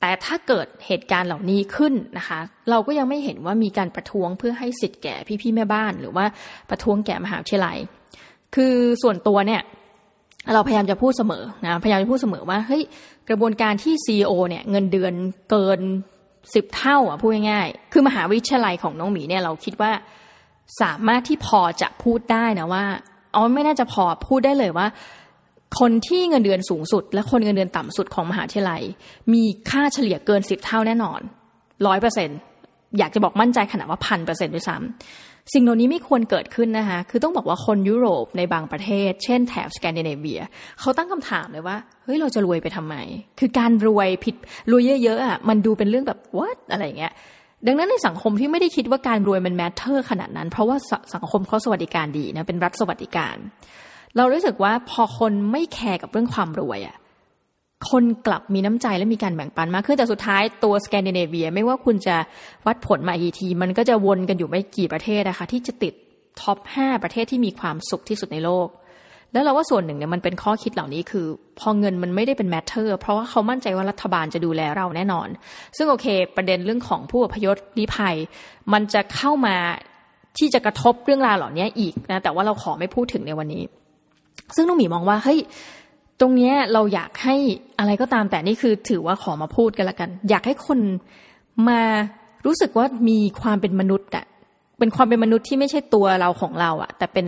[0.01, 2.41] แต่ถ้าเกิดเหตุการณ์เหล่านี้ขึ้นนะคะ
[2.71, 6.25] เราก็ยังไม่เห็นว่ามีการประท้วงเพื่อให้สิทธิ์แก่พี่ๆแม่บ้าน หรือว่า
[6.71, 7.79] ประท้วงแก่มหาวิทยาลัย
[8.55, 9.63] คือส่วนตัวเนี่ย
[10.55, 12.83] เราพยายามจะพูดเสมอนะพยายามจะพูดเสมอว่าเฮ้ย
[13.29, 15.15] กระบวนการที่ซีอเนี่ยเงินเดือน
[15.51, 15.81] เกิน
[16.55, 19.93] สิบเท่าอะพูดง่ายๆคือมหาวิทยาลัยของน้องหมีเนี่ยเราคิดว่า
[20.81, 22.85] สามารถที่พอจะพูดได้นะว่า
[23.35, 24.87] อ๋อไม่น่าจะพอพูดได้เลยว่า
[25.81, 28.83] คนที่เงินเดือนสูงสุด และคนเงินเดือนต่ำสุดของมหาวิทยาลัย
[29.33, 31.21] มีค่าเฉลี่ยเกินสิบเท่าแน่นอน
[31.87, 32.29] ร้อยเปอร์เซ็น
[32.99, 40.41] อยากจะบอกมั่นใจขนาดว่าพันเปอร์เซ็นด้วยซ้ำสิ่งเหล่านี้ไม่ควรเกิดขึ้นนะคะคือต้องบอกว่าคนยุโรปในบางประเทศ เช่นแถบสแกนดิเนเวีย
[40.81, 42.95] เขาตั้งคำถามเลยว่าเฮ้ยเราจะรวยไปทำไม
[43.39, 44.35] คือการรวยผิด
[44.71, 47.13] รวยเยอะๆอะมันดูเป็นเรื่องแบบ what อะไรเงี้ย
[47.67, 50.77] ดังนั้นในสังคมที่ไม่ได้คิดว่าการรวยมัน matter ขนาดนั้น เพราะว่า
[51.15, 53.37] สังคมเขาสวัสดิการดีนะเป็นรัฐสวัสดิการ
[54.17, 56.97] เรารู้สึกว่าพอคนไม่แคร์กับเรื่องความรวยอะ
[57.91, 62.17] คนกลับมีน้ำใจและมีการแบ่งปันมากขึ้นแต่สุดท้ายตัวสแกนดิเนเวีย ไม่ว่าคุณจะ
[62.67, 65.95] วัดผลมากี่ที มันก็จะวนกันอยู่ไม่กี่ประเทศนะคะ ที่จะติด
[66.41, 68.69] ท็อปห้าประเทศที่มีความสุขที่สุดในโลก
[69.33, 71.27] แล้วเราว่าส่วนหนึ่งเนี่ยมันเป็นข้อคิดเหล่านี้คือ
[71.59, 75.29] พอเงินมันไม่ได้เป็น matter เพราะว่าเขามั่นใจว่ารัฐบาลจะดูแลเราแน่นอน
[75.77, 78.17] ซึ่งโอเค ประเด็นเรื่องของผู้อพยพลี้ภัย
[78.73, 79.57] มันจะเข้ามา
[80.39, 83.63] ที่จะกระทบเรื่องราวเหล่านี้อีกนะแต่ว่าเราขอไม่พูดถึงในวันนี้
[84.57, 85.41] ซึ่งน้องหมีมองว่าเฮ้ย
[86.21, 87.37] ตรงเนี้ยเราอยากให้
[87.79, 90.79] อะไรก็ตามแต่นี่คือถือว่าขอมาพูดกันละกัน อยากให้คน
[91.69, 91.81] มา
[92.47, 94.25] รู้สึกว่ามีความเป็นมนุษย์อะ
[94.79, 97.27] เป็นความเป็นมนุษย์ที่ไม่ใช่ตัวเราของเราอะแต่เป็น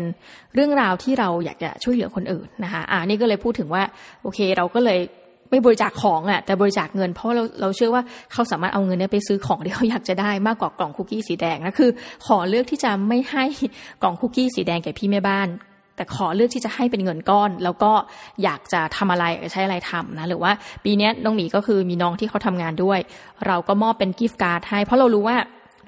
[0.55, 3.83] เรื่องราวที่เราอยากจะช่วยเหลือคนอื่นนะคะอ่านี่ก็เลยพูดถึงว่า
[4.23, 5.01] โอเค เราก็เลย
[5.51, 11.91] ไม่บริจาคของอะแต่บริจาคเงินเพราะเราเราเชื่อว่าเขาสามารถเอาเงินนี้ไปซื้อของที่เขาอยากจะได้มากกว่ากล่องคุกกี้สีแดงนะคือ
[12.27, 13.45] ขอเลือกที่จะไม่ให้
[14.03, 15.49] กล่องคุกกี้สีแดงแก่พี่แม่บ้าน
[16.01, 17.93] แต่ขอเลือกที่จะให้เป็นเงินก้อน แล้วก็
[18.43, 20.53] อยากจะทำอะไรใช้อะไรทำนะหรือว่า
[20.85, 22.99] ปีนี้น้องหมีก็คือมีน้องที่เขาทำงานด้วย
[23.47, 25.37] เราก็มอบเป็นกิฟต์การ์ดให้ เพราะเรารู้ว่า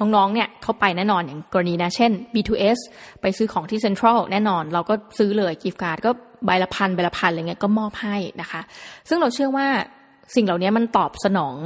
[0.00, 2.78] น้องๆ เนี่ยเขาไปแน่นอนอย่างกรณีนะ เช่น B2S
[3.20, 6.10] ไปซื้อของที่เซ็นทรัลแน่นอน เราก็ซื้อเลยกิฟต์การ์ดก็
[6.46, 8.60] ใบละพันใบละพันอะไรเงี้ยก็มอบให้นะคะ
[9.08, 9.66] ซึ่งเราเชื่อว่า
[10.34, 11.56] สิ่งเหล่านี้มันตอบสนอง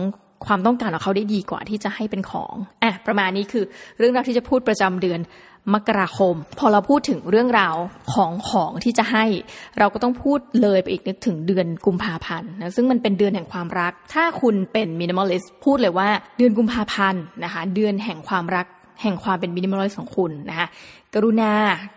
[0.46, 3.64] ความต้องการของเขาได้ดีกว่าที่จะให้เป็นของอะประมาณนี้คือ
[3.98, 5.20] เรื่องราวที่จะพูดประจำเดือน
[5.74, 7.76] มกราคม พอเราพูดถึงเรื่องราว
[8.12, 9.24] ของของที่จะให้
[9.78, 18.66] เราก็ต้องพูดเลยไปอีกนึกถึงเดือนกุมภาพันธ์นะซึ่งมันเป็นเดือนแห่งความรัก ถ้าคุณเป็น minimalist พูดเลยว่าเดือนกุมภาพันธ์นะคะเดือนแห่งความรัก
[19.02, 20.66] แห่งความเป็น minimalist ของคุณนะคะ
[21.14, 21.52] กรุณา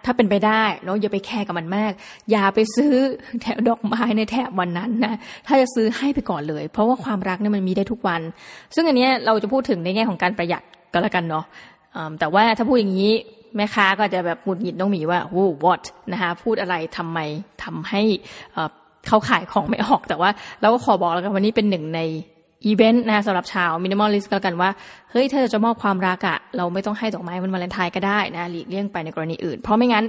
[0.06, 1.92] ถ้าเป็นไปได้เนาะอย่าไปแคร์กับมันมาก
[2.32, 2.94] อย่าไปซื้อ
[3.42, 5.16] แถวดอกไม้ในแถบวันนั้นนะ
[5.48, 8.22] ถ้าจะซื้อให้ไปก่อนเลย เพราะว่าความรักเนี่ยมันมีได้ทุกวัน
[8.76, 11.46] ซึ่งอันนี้เราจะพูดถึงในแง่ของการประหยัดก็แล้วกันเนาะ
[12.20, 13.14] แต่ว่าถ้าพูดอย่างนี้
[13.56, 17.20] แม่ค้าก็จะแบบหงุดหงิดน้องหมีว่าโอ้ what นะคะพูดอะไรทำไม
[17.64, 18.02] ทำให้
[19.08, 20.30] เขาขายของไม่ออกแต่ว่า
[20.62, 22.02] เราก็ขอบอกแล้วกันวันนี้เป็นหนึ่งใน
[22.66, 24.70] อีเวนต์นะสำหรับชาว minimalist ก็กันว่า
[25.12, 30.06] เฮ้ยถ้าจะมอบความรักอะเราไม่ต้องให้ดอกไม้มันวาเลนไทน์ก็ได้นะหลีกเลี่ยงไปในกรณีอื่น เพราะไม่งั้น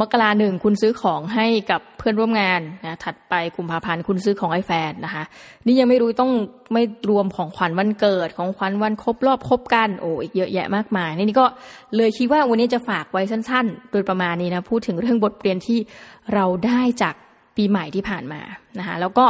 [0.00, 5.24] มกราหนึ่งคุณซื้อของให้กับเพื่อนร่วมงานนะถัดไปกุมภาพันธ์คุณซื้อของให้แฟนนะคะ
[5.66, 6.32] นี่ยังไม่รู้ต้อง
[6.72, 11.46] ไม่รวมของขวัญวันเกิดของขวัญวันครบรอบครบกันโอ้อีกเยอะแยะมากมายนี่ก็
[11.96, 15.78] เลยคิดว่าวันนี้จะฝากไว้สั้น ๆ โดยประมาณนี้นะพูดถึงเรื่องบทเรียนที่
[16.34, 17.14] เราได้จาก
[17.56, 18.40] ปีใหม่ที่ผ่านมา
[18.78, 19.24] นะคะแล้วก็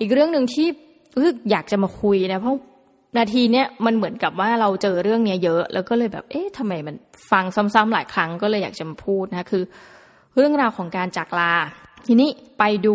[0.00, 0.68] อีกเรื่องหนึ่งที่
[1.14, 2.56] รู้สึกอยากจะมาคุยนะเพราะ
[3.18, 6.94] นาทีเนี้ยมันเหมือนกับว่าเราเจอเรื่องเนี้ยเยอะ แล้วก็เลยแบบ เอ๊ะทำไมมัน
[7.30, 9.62] ฟังซ้ำๆหลายครั้งก็เลยอยากจะมาพูดนะคือ
[10.36, 11.52] เรื่องราวของการจากลา
[12.06, 12.94] ทีนี้ไปดู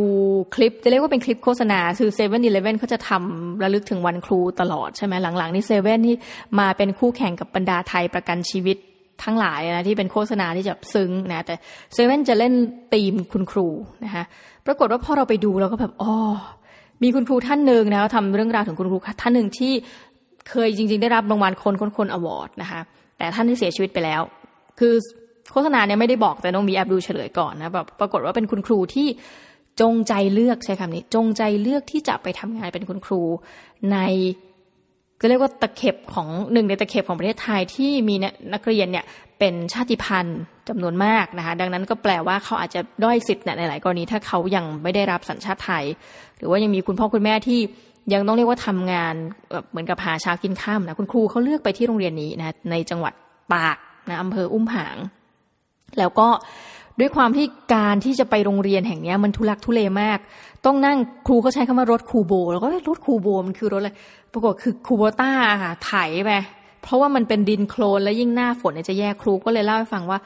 [0.56, 6.16] คลิปจะเรียกว่าเป็นคลิปโฆษณาคือเซเว่นอีเลฟเว่นเขาจะทำระลึกถึงวันครูตลอดใช่ไหมหลังๆนี่เซเว่นที่
[6.60, 8.78] มาเป็นคู่แข่งกับบรรดาไทยประกันชีวิต
[9.24, 11.56] ทั้งหลายนะที่เป็นโฆษณาที่จะซึ้งนะแต่
[11.94, 12.54] เซเว่นจะเล่น
[12.94, 13.68] ธีมคุณครู
[14.06, 14.24] นะคะ
[14.66, 16.14] ปรากฏว่าพอเราไปดูเราก็แบบอ๋อ
[17.04, 19.74] มีคุณครูท่านหนึ่งนะทำเรื่องราวถึงคุณครูท่านหนึ่งที่
[20.50, 22.82] เคยจริง ๆ ได้รับรางวัลคนค้นฅนอวอร์ดนะคะ
[23.18, 24.22] แต่ท่านที่เสียชีวิตไปแล้ว
[24.80, 24.94] คือ
[25.52, 29.08] โฆษณาเนี่ยไม่ได้บอกแต่ต้องมีแอบดูเฉลยก่อนนะแบบปรากฏว่าเป็นคุณครูที่
[29.82, 33.22] จงใจเลือกใช้คำนี้ จงใจเลือกที่จะไปทำงานเป็นคุณครู
[33.92, 33.98] ใน
[35.22, 38.16] ก็เรียกว่าตะเข็บของหนึ่งในตะเข็บของประเทศไทยที่มี
[38.54, 39.06] นักเรียนเนี่ย
[39.40, 45.86] เป็นชาติพันธุ์จำนวนมากนะคะดังนั้นก็แปลว่าเขาอาจจะด้อยสิทธิ์ในหลายกรณีถ้าเขายังไม่ได้รับสัญชาติไทย
[46.38, 47.60] หรือว่ายังมีคุณพ่อคุณแม่ที่
[48.14, 49.16] ยังต้องเรียกว่าทำงาน
[49.52, 53.14] แบบเหมือนกับหาเช้ากินข้ามนะคุณครูเขาเลือกไปที่โรงเรียนนี้นะในจังหวัด
[53.54, 53.78] ตาก
[54.10, 54.96] นะอำเภออุ้มผาง
[56.00, 56.28] แล้วก็
[57.00, 60.20] ด้วยความที่การที่จะไปโรงเรียนแห่งนี้มันทุลักทุเลมาก
[60.66, 63.92] ต้องนั่งครูเขาใช้คำว่ารถคูโบ แล้วก็รถคูโบมันคือรถอะไร
[64.34, 65.32] ปรากฏคือคูโบต้า
[65.64, 65.94] ค่ะไถ
[66.26, 66.32] ไป
[66.84, 70.20] เพราะว่ามันเป็นดินโคลนและยิ่งหน้าฝนเนี่ยจะแย่ครูก็เลยเล่าให้ฟังว่า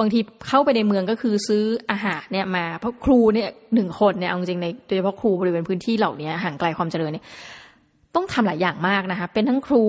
[0.00, 7.24] บางทีเข้าไปในเมืองก็คือซื้ออาหารเนี่ยมา เพราะครูเนี่ยหนึ่งคนเนี่ยเอาจริงในโดยเฉพาะครูบริเวณพื้นที่เหล่านี้ห่างไกลความเจริญเนี่ย
[8.14, 9.84] ต้องทำหลายอย่างมากนะคะ เป็นทั้งครู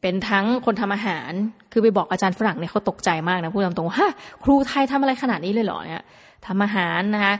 [0.00, 1.30] เป็นทั้งคนทำอาหาร
[1.72, 4.12] คือไปบอกอาจารย์ฝรั่งเนี่ยเขาตกใจมากนะพูดตรงๆว่าฮะ
[4.44, 6.04] ครูไทยทำอะไรขนาดนี้เลยเหรอเนี่ย
[6.46, 7.34] ทำอาหารนะคะ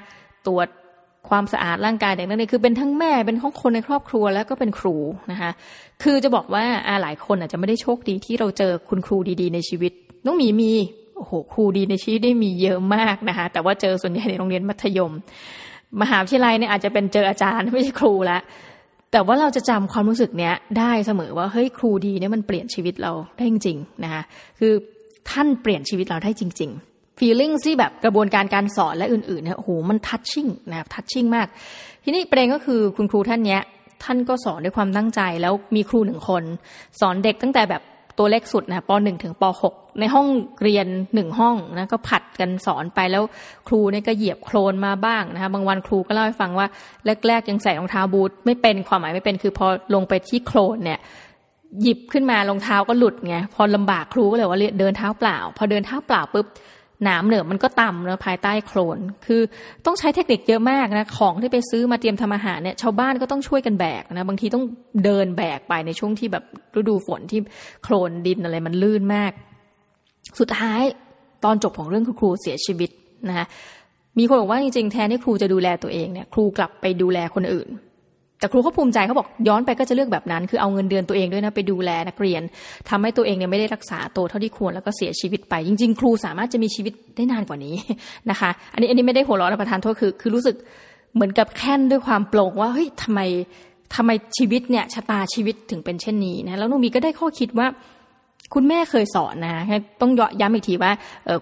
[0.47, 0.69] ตรวจ
[1.31, 4.97] ความสะอาดร่างกายเด็กนักเรียนคือเป็นทั้งแม่เป็นทั้งคนในครอบครัวแล้วก็เป็นครู
[5.33, 5.51] นะคะ
[6.03, 9.93] คือจะบอกว่าอาหลายคนอาจจะไม่ได้โชคดีที่เราเจอคุณครูดีๆ ในชีวิต
[10.25, 10.73] น้องหมีมี
[11.17, 15.13] โอ้โหครูดีในชีวิตได้มีเยอะมากนะคะแต่ว่าเจอส่วนใหญ่ในโรงเรียนมัธยม
[16.01, 18.39] มหาวิทยาลัยเนี่ยอาจจะเป็นเจออาจารย์ไม่ใช่ครูละ
[19.13, 24.23] แต่ว่าเราจะจำความรู้สึกเนี้ยได้เสมอว่าเฮ้ยครูดีเนี่ยมันเปลี่ยนชีวิตเราได้จริงๆนะคะ
[24.59, 24.73] คือ
[25.31, 31.47] ท่านเปลี่ยนชีวิตเราได้จริง ๆ ฟีลิ่งที่แบบกระบวนการการสอนและอื่นๆเนี่ยโอ้โหมันทัชชิ่งนะครับทัชชิ่งมาก
[32.05, 33.63] ทีนี้ประเด็นก็คือคุณครูท่านเนี้ย
[34.05, 36.43] ท่านก็สอนด้วยความตั้งใจแล้วมีครูหนึ่งคน
[37.01, 37.83] สอนเด็กตั้งแต่แบบ
[38.19, 40.27] ตัวเล็กสุดนะปหนึ่งถึงปหกในห้อง
[40.63, 43.23] เรียนหนึ่งห้องนะก็ผัดกันสอนไปแล้ว
[43.69, 46.67] ครูเนี่ยก็เหยียบโคลนมาบ้างนะคะบางวันครูก็เล่าให้ฟังว่า
[47.27, 50.99] แรกๆยังใส่รองเท้าบูทไม่เป็นความหมายไม่เป็นคือพอลงไปที่โคลนเนี่ย
[51.83, 56.47] หยิบขึ้นมารองเท้าก็หลุดไงพอลำบากครูก็เลยว่าเดินเท้าเปล่า พอเดินเท้าเปล่าปุ๊บ
[57.05, 59.41] หนามเหนือมันก็ต่ำนะภายใต้โคลน คือ
[59.87, 64.65] ต้องใช้เทคนิคเยอะมากนะ ของที่ไปซื้อมาเตรียมทำอาหารเนี่ยชาวบ้านก็ต้องช่วยกันแบกนะ บางทีต้อง
[65.05, 66.45] เดินแบกไปในช่วงที่แบบ
[66.77, 67.41] ฤดูฝนที่
[67.83, 69.33] โคลนดินอะไรมันลื่นมาก
[70.39, 70.83] สุดท้าย
[71.45, 72.91] ตอนจบของเรื่องครูเสียชีวิต
[73.29, 73.47] นะคะ
[74.19, 77.69] มีคนบอกว่าจริงๆแทนที่ครูจะดูแลตัวเองเนี่ย ครูกลับไปดูแลคนอื่น
[78.39, 82.43] แต่ครูเขาภูมิใจเขาบอกย้อนไปก็จะเลือกแบบนั้น คือเอาเงินเดือนตัวเองด้วยนะไปดูแลนักเรียน
[82.89, 87.75] ทำให้ตัวเองเนี่ยไม่ได้รักษาตัวเท่าที่ควรแล้วก็เสียชีวิตไป จริง ๆ ครูสามารถจะมีชีวิตได้นานกว่านี้
[88.31, 90.57] นะคะ อันนี้อันนี้ไม่ได้หัวเราะนะประธานโทษคือ คือรู้สึก
[91.15, 93.21] เหมือนกับแค้นด้วยความโปร่งว่าเฮ้ยทำไม
[93.95, 97.67] ทำไมชีวิตเนี่ยชะตาชีวิตถึงเป็นเช่นนี้นะแล้วนุ่มีก็ได้ข้อคิดว่า
[98.55, 99.65] คุณแม่เคยสอนนะ
[100.01, 100.93] ต้องย้ำอีกทีว่า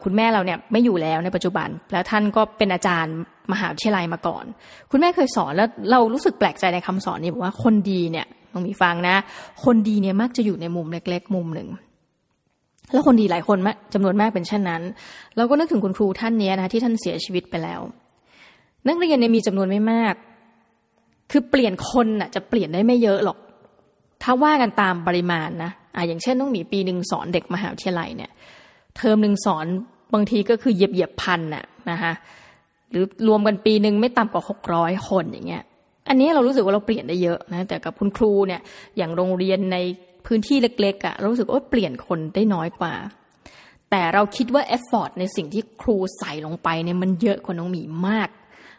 [0.05, 3.15] คุณแม่เราเนี่ยไม่อยู่แล้วในปัจจุบัน แล้วท่านก็เป็นอาจารย์
[3.53, 4.45] มหาวิทยาลัยมาก่อน
[4.91, 9.17] คุณแม่เคยสอนแล้วเรารู้สึกแปลกใจในคำสอนนี้บอกว่าคนดีเนี่ยต้องมีฟังนะ
[9.65, 11.69] คนดีเนี่ยมักจะอยู่ในมุมเล็ก ๆ มุมหนึ่ง
[12.93, 13.59] แล้วคนดีหลายคน
[13.95, 14.83] จำนวนมากเป็นเช่นนั้น
[15.37, 17.81] เราก็นึกถึงคุณครูท่านนี้นะที่ท่านเสียชีวิตไปแล้ว
[18.87, 20.15] นักเรียนเนี่ยมีจำนวนไม่มาก
[21.31, 23.39] คือเปลี่ยนคนน่ะจะเปลี่ยนได้ไม่เยอะหรอก
[24.23, 28.31] ถ้าว่ากันตามปริมาณนะ อ่าอย่างเช่นต้องหมีปีหนึ่งสอนเด็กมหาวิทยาลัยเนี่ย
[28.97, 29.67] เทอมหนึ่งสอน
[30.15, 32.13] บางทีก็คือเหยียบเหยียบพันน่ะนะคะ
[32.91, 35.63] หรือรวมกันปีหนึ่งไม่ต่ำกว่าหกร้อยคนอย่างเงี้ย
[36.09, 38.61] อันนี้เรารู้สึกว่าเราเปลี่ยนได้เยอะนะแต่กับคุณครูเนี่ย
[38.97, 39.77] อย่างโรงเรียนใน
[40.27, 42.95] พื้นที่เล็กๆอะ่ะเรารู้สึกว่าเปลี่ยนคนได้น้อยกว่า
[43.91, 48.29] แต่เราคิดว่า effort ในสิ่งที่ครูใส่ลงไปเนี่ยมันเยอะกว่าน้องหมีมาก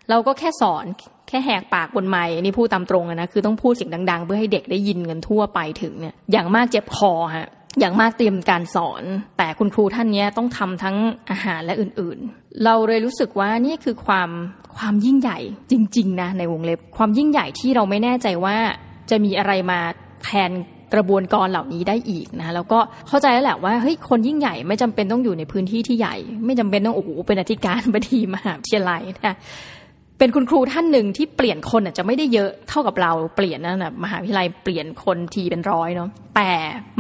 [0.10, 0.86] เราก็แค่สอน
[1.28, 7.48] แค่แหกปากบนไม้นี่พูดตามตรงนะคือต้องพูดเสียงดัง ๆ เพื่อให้เด็กได้ยินกันทั่วไปถึงเนี่ยอย่างมากเจ็บคอฮะ
[7.80, 9.04] อย่างมากเตรียมการสอน
[9.38, 10.96] แต่คุณครูท่านนี้ต้องทำทั้ง
[11.30, 14.30] อาหารและอื่นๆ เราเลยรู้สึกว่านี่คือความ
[14.78, 15.40] ความยิ่งใหญ่
[15.72, 18.58] จริง ๆ นะในวงเล็บ ความยิ่งใหญ่ที่เราไม่แน่ใจว่า
[19.10, 19.80] จะมีอะไรมา
[20.24, 20.52] แทน
[20.94, 26.16] กระบวนการเหล่านี้ได้อีกนะแล้วก็เข้าใจแล้วแหละว่าเฮ้ยคนยิ่งใหญ่ไม่จำเป็นต้องอยู่ในพื้นที่ที่ใหญ่
[26.46, 29.34] ไม่จำเป็นต้องโอ้โหเป็นอธิการบดีมหาวิทยาลัยนะ
[30.20, 36.52] เป็นคุณครูท่านหนึ่งที่เปลี่ยนคนอาจจะไม่ได้เยอะเท่ากับเราเปลี่ยนนะนะมหาวิทยาลัยเปลี่ยนคนทีเป็นร้อยเนาะแต่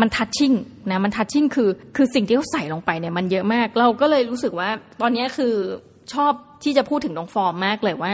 [0.01, 0.53] มันทัชชิ่ง
[0.91, 4.69] นะมันทัชชิ่งคือคือสิ่งที่เขาใส่ลงไปเนี่ยมันเยอะมาก เราก็เลยรู้สึกว่า
[5.01, 5.53] ตอนนี้คือ
[6.13, 6.31] ชอบ
[6.63, 8.11] ที่จะพูดถึงน้องฟอร์มมากเลยว่า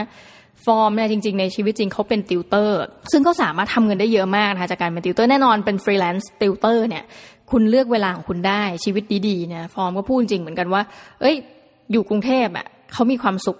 [0.66, 2.80] ฟอร์มเนี่ยจริง ๆ ในชีวิตจริงเขาเป็นติวเตอร์
[3.12, 7.04] ซึ่งก็สามารถทำเงินได้เยอะมากนะคะจากการเป็นติวเตอร์แน่นอนเป็น freelance tutor เนี่ย
[7.52, 10.82] คุณเลือกเวลาของคุณได้ชีวิตดีๆเนี่ยฟอร์มก็พูดจริงเหมือนกันว่า
[11.22, 11.36] เอ้ย
[11.92, 13.58] อยู่กรุงเทพอะเขามีความสุข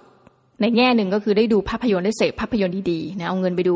[0.61, 3.75] ในแง่หนึ่งก็คือได้ดูภาพยนตร์ได้เสพภาพยนตร์ดีๆนะเอาเงินไปดู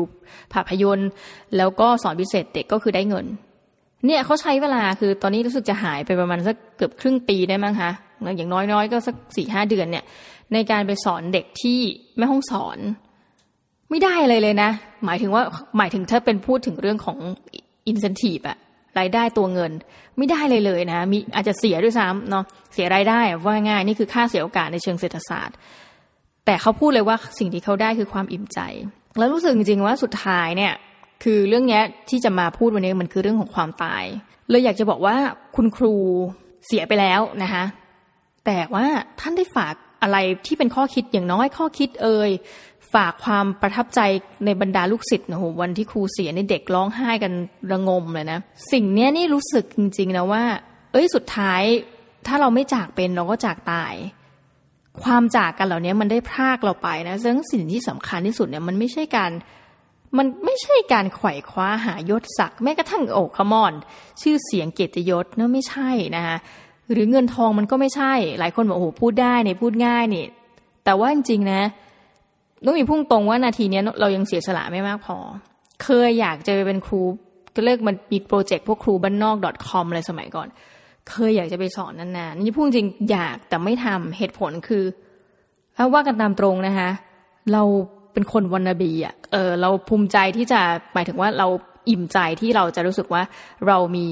[0.52, 1.08] ภาพยนตร์
[1.56, 3.26] แล้วก็สอนพิเศษเด็กก็คือได้เงิน
[4.06, 7.90] เนี่ยเขาใช้เวลาคือตอนนี้รู้สึกจะหายไปประมาณสักเกือบครึ่งปีได้มั้งคะ
[8.36, 10.04] อย่างน้อยๆก็สักสี่ห้าเดือนเนี่ย
[10.52, 11.80] ในการไปสอนเด็กที่
[12.16, 12.78] แม่ห้องสอน
[13.90, 14.70] ไม่ได้เลยเลยนะ
[15.04, 15.42] หมายถึงว่า
[15.78, 17.18] หมายถึงถ้าเป็นพูดถึงเรื่องของ
[17.88, 18.56] อินเซนティブอะ
[18.98, 19.72] รายได้ตัวเงิน
[20.18, 25.56] ไม่ได้เลยเลยนะมีอาจจะเสียด้วยซ้ำเนาะเสียรายได้ว่าง่ายนี่คือค่าเสียโอกาสในเชิงเศรษฐศาสตร์
[26.47, 28.59] แต่เขาพูดเลยว่าสิ่งที่เขาได้คือความอิ่มใจ
[29.17, 30.73] แล้วรู้สึกจริงๆว่าสุดท้ายเนี่ย
[31.23, 34.03] คือเรื่องนี้ที่จะมาพูดวันนี้มันคือเรื่องของความตาย
[34.49, 35.15] เลยอยากจะบอกว่า
[35.55, 35.93] คุณครู
[36.65, 37.63] เสียไปแล้วนะคะ
[38.45, 38.85] แต่ว่า
[39.19, 42.31] ท่านได้ฝากอะไรที่เป็นข้อคิดอย่างน้อยข้อคิดเอ่ย
[42.93, 43.99] ฝากความประทับใจ
[44.45, 47.33] ในบรรดาลูกศิษย์นะโหวันที่ครูเสียในเด็กร้องไห้กัน
[47.71, 48.39] ระงมเลยนะ
[48.71, 50.43] สิ่งนี้นี่รู้สึกจริงๆนะว่า
[50.91, 51.61] เอ้ยสุดท้าย
[52.27, 53.93] ถ้าเราไม่จากเป็นเราก็จากตาย
[55.03, 59.31] ความจากกันเหล่านี้มันได้พรากเราไปนะซึ่งสิ่งที่สำคัญที่สุดเนี่ยมันไม่ใช่การ
[60.17, 63.73] มันไม่ใช่การไขว่คว้าหายศศักดิ์แม้กระทั่งโอ้คมอน
[64.21, 66.37] ชื่อเสียงเกียรติยศเนะไม่ใช่นะคะ
[66.91, 70.25] หรือเงินทองมันก็ไม่ใช่ หลายคนบอกโอ้พูดได้เนี่ยพูดง่ายนี่
[70.85, 71.61] แต่ว่าจริงๆนะ
[72.65, 75.17] ต้องมีพุ่งตรงว่านาทีนี้เรายังเสียสละไม่มากพอ
[75.83, 77.01] เคยอยากจะไปเป็นครู
[77.55, 79.35] ก็เลิกมันมีโปรเจกต์พวกครูบ้านนอก
[79.67, 80.47] .com อะไรสมัยก่อน
[81.09, 86.89] เคยอยากจะไปสอนนานๆนี่พูดจริงอยากแต่ไม่ทำเหตุผลคือาว่ากันตามตรงนะคะ
[87.53, 87.63] เรา
[88.13, 90.61] เป็นคนวันนบีอะเออเราภูมิใจที่จะ
[90.93, 91.47] หมายถึงว่าเรา
[91.89, 93.23] อิ่มใจที่เราจะรู้สึกว่า
[93.67, 94.07] เรามี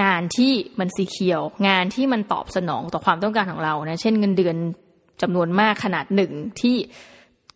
[0.00, 4.56] งานที่มันสีเขียว งานที่มันตอบสนองต่อความต้องการของเรานะเช่นเงินเดือน
[5.22, 6.76] จำนวนมากขนาดหนึ่งที่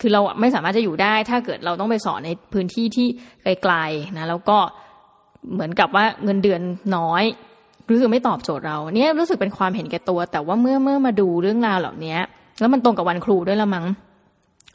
[0.00, 3.06] คือเราไม่สามารถจะอยู่ได้ ถ้าเกิดเราต้องไปสอนในพื้นที่ที่
[3.42, 4.58] ไกลๆนะแล้วก็
[5.52, 6.60] เหมือนกับว่าเงินเดือน
[6.96, 7.24] น้อย
[7.90, 12.16] รู้สึกไม่ตอบโจทย์เราเนี่ยรู้สึกเป็นความเห็นแก่ตัว แต่ว่าเมื่อเมื่อมาดูเรื่องราวเหล่านี้
[12.60, 13.86] แล้วมันตรงกับวันครูด้วยละมั้ง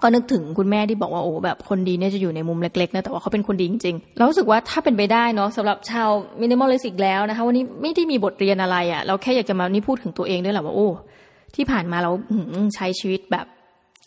[0.01, 6.09] ก็นึกถึงคุณแม่ที่บอกว่าโอ้แบบคนดีเนี่ยจะอยู่ในมุมเล็กๆนะแต่ว่าเขาเป็นคนดีจริงๆเรารู้สึกว่าถ้าเป็นไปได้เนาะสำหรับชาว
[6.41, 10.89] มินิมอลเลสิกแล้วนะคะ วันนี้ไม่ได้มีบทเรียนอะไรอะ่ะ เราแค่อยากจะมานี่พูดถึงตัวเองด้วยแหละว่าโอ้
[11.55, 12.11] ที่ผ่านมาเรา
[12.75, 13.45] ใช้ชีวิตแบบ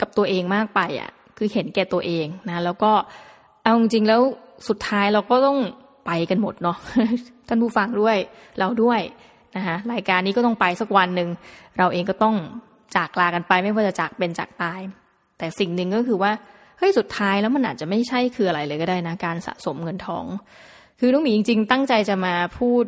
[0.01, 2.93] กับตัวเองมากไปอะ่ะ คือเห็นแก่ตัวเองนะ แล้วก็
[3.63, 4.21] เอาจริงๆแล้ว
[4.69, 5.59] สุดท้ายเราก็ต้อง
[6.07, 6.77] ไปกันหมดเนาะ
[7.49, 8.17] ท่านผู้ฟังด้วย
[8.59, 9.01] เราด้วย
[9.57, 11.29] นะคะรายการนี้ก็ต้องไปสักวันหนึ่ง
[11.79, 12.37] เราเองก็ต้อง
[12.97, 14.81] จากลากันไปไม่ว่าจะจากเป็นจากตาย
[15.39, 16.33] แต่สิ่งหนึ่งก็คือว่า
[16.79, 20.25] เฮ้ยสุดท้ายแล้วมันอาจจะไม่ใช่คืออะไรเลยก็ได้นะการสะสมเงินทอง
[21.01, 22.85] คือลุงหมีจริง ๆ ตั้งใจจะมาพูด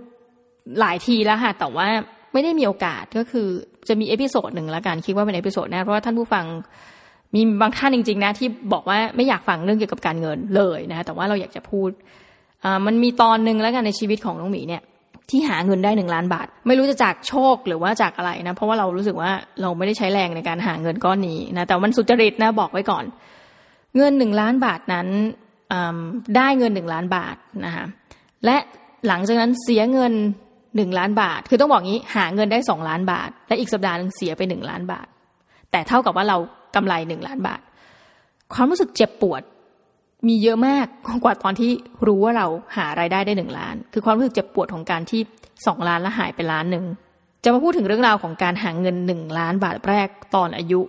[0.81, 1.89] หลายทีแล้วค่ะแต่ว่า
[2.33, 3.49] ไม่ได้มีโอกาสก็คือ
[3.89, 6.45] จะมี episode หนึ่งละกันคิดว่าเป็น episode นะเพราะว่าท่านผู้ฟัง
[7.35, 11.91] มีบางท่านจริง ๆ นะที่บอกว่าไม่อยากฟังเรื่องเกี่ยวกับการเงินเลยนะแต่ว่าเราอยากจะพูด
[12.87, 14.83] มันมีตอนหนึ่งแล้วกันในชีวิตของน้องหมีเนี่ย
[15.31, 19.31] ที่หาเงินได้หนึ่งล้านบาท ไม่รู้จะจากโชคหรือว่าจากอะไรนะ เพราะว่าเรารู้สึกว่า
[19.63, 23.05] เราไม่ได้ใช้แรงในการหาเงินก้อนนี้นะแต่มันสุจริตนะบอกไว้ก่อน
[23.97, 25.09] เงินหนึ่งล้านบาทนั้น
[26.37, 27.85] ได้เงินหนึ่งล้านบาทนะคะ
[28.45, 28.57] และ
[29.09, 30.13] หลังจากนั้นเสียเงิน
[30.77, 35.07] หนึ่งล้านบาท คือต้องบอกงี้หาเงินได้สองล้านบาท และอีกสัปดาห์หนึ่งเสียไปหนึ่งล้านบาท
[35.71, 36.37] แต่เท่ากับว่าเรา
[36.77, 37.61] กำไรหนึ่งล้านบาท
[38.55, 39.43] ความรู้สึกเจ็บปวด
[40.29, 40.87] มีเยอะมาก
[41.25, 41.71] กว่าตอนที่
[42.07, 45.21] รู้ว่าเราหารายได้ได้หนึ่งล้าน คือความรู้สึกเจ็บปวดของการที่
[45.67, 46.85] สองล้านแล้วหายไปล้านหนึ่ง
[47.45, 50.81] จะมาพูดถึงเรื่องราวของการหาเงินหนึ่งล้านบาทแรกตอนอายุ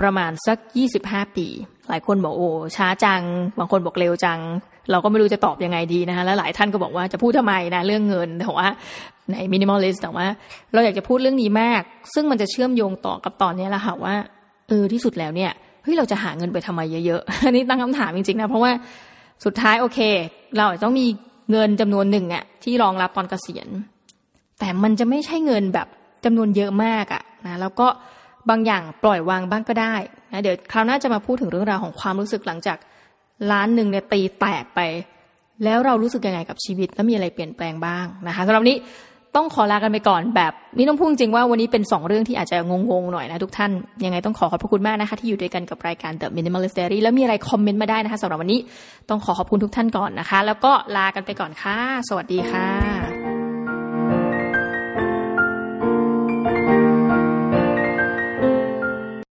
[0.00, 1.46] ประมาณสักยี่สิบห้าปี
[1.88, 3.22] หลายคนบอกโอ้ช้าจัง
[3.58, 4.40] บางคนบอกเร็วจัง
[4.90, 8.68] เราก็ไม่รู้จะตอบยังไงดีนะคะและหลายท่านก็บอกว่าจะพูดทำไมนะเรื่องเงินแต่ว่า
[9.30, 10.26] ใน minimalist แต่ว่า
[10.72, 11.82] เราอยากจะพูดเรื่องนี้มาก
[12.14, 14.14] ซึ่งมันจะเชื่อมโยงต่อกับตอนนี้แหละค่ะว่า
[14.68, 15.52] เออที่สุดแล้วเนี่ย
[15.84, 18.72] เฮ้ยเราจะหาเงินไปทำไมเยอะๆอันนี้ตั้งคำถามจริงๆนะเพราะว่า
[19.44, 19.98] สุดท้ายโอเค
[20.56, 21.06] เราต้องมี
[21.50, 23.68] เงินจำนวนหนึ่งอะที่รองรับตอนเกษียณ
[24.58, 25.88] แต่มันจะไม่ใช่เงินแบบ
[26.24, 27.86] จำนวนเยอะมากอะนะแล้วก็
[28.50, 29.94] บางอย่างปล่อยวางบ้างก็ได้
[30.32, 32.78] นะเดี๋ยวคราวหน้าจะมาพูดถึงเรื่องราวของความรู้สึกหลังจาก
[33.50, 34.80] ล้านหนึ่งเนี่ยตีแตกไป
[35.64, 38.76] แล้วเรารู้สึกยังไงกับชีวิต แล้วมีอะไรเปลี่ยนแปลงบ้างนะคะสำหรับนี้
[39.36, 43.70] ต้องขอลากันไปก่อนแบบนี่ต้องพูดจริงว่าวันนี้เป็น 2 เรื่องที่อาจจะงงๆหน่อยนะทุกท่าน
[44.04, 48.60] ยังไงต้องขอขอบพระคุณมากนะคะที่อยู่ด้วยกันกับรายการ The Minimalist Diary แล้วมีอะไรคอมเมนต์มาได้นะคะสำหรับวันนี้
[49.08, 51.76] ต้องขอขอบคุณทุกท่านก่อนนะคะ แล้วก็ลากันไปก่อนค่ะ
[52.08, 53.13] สวัสดีค่ะ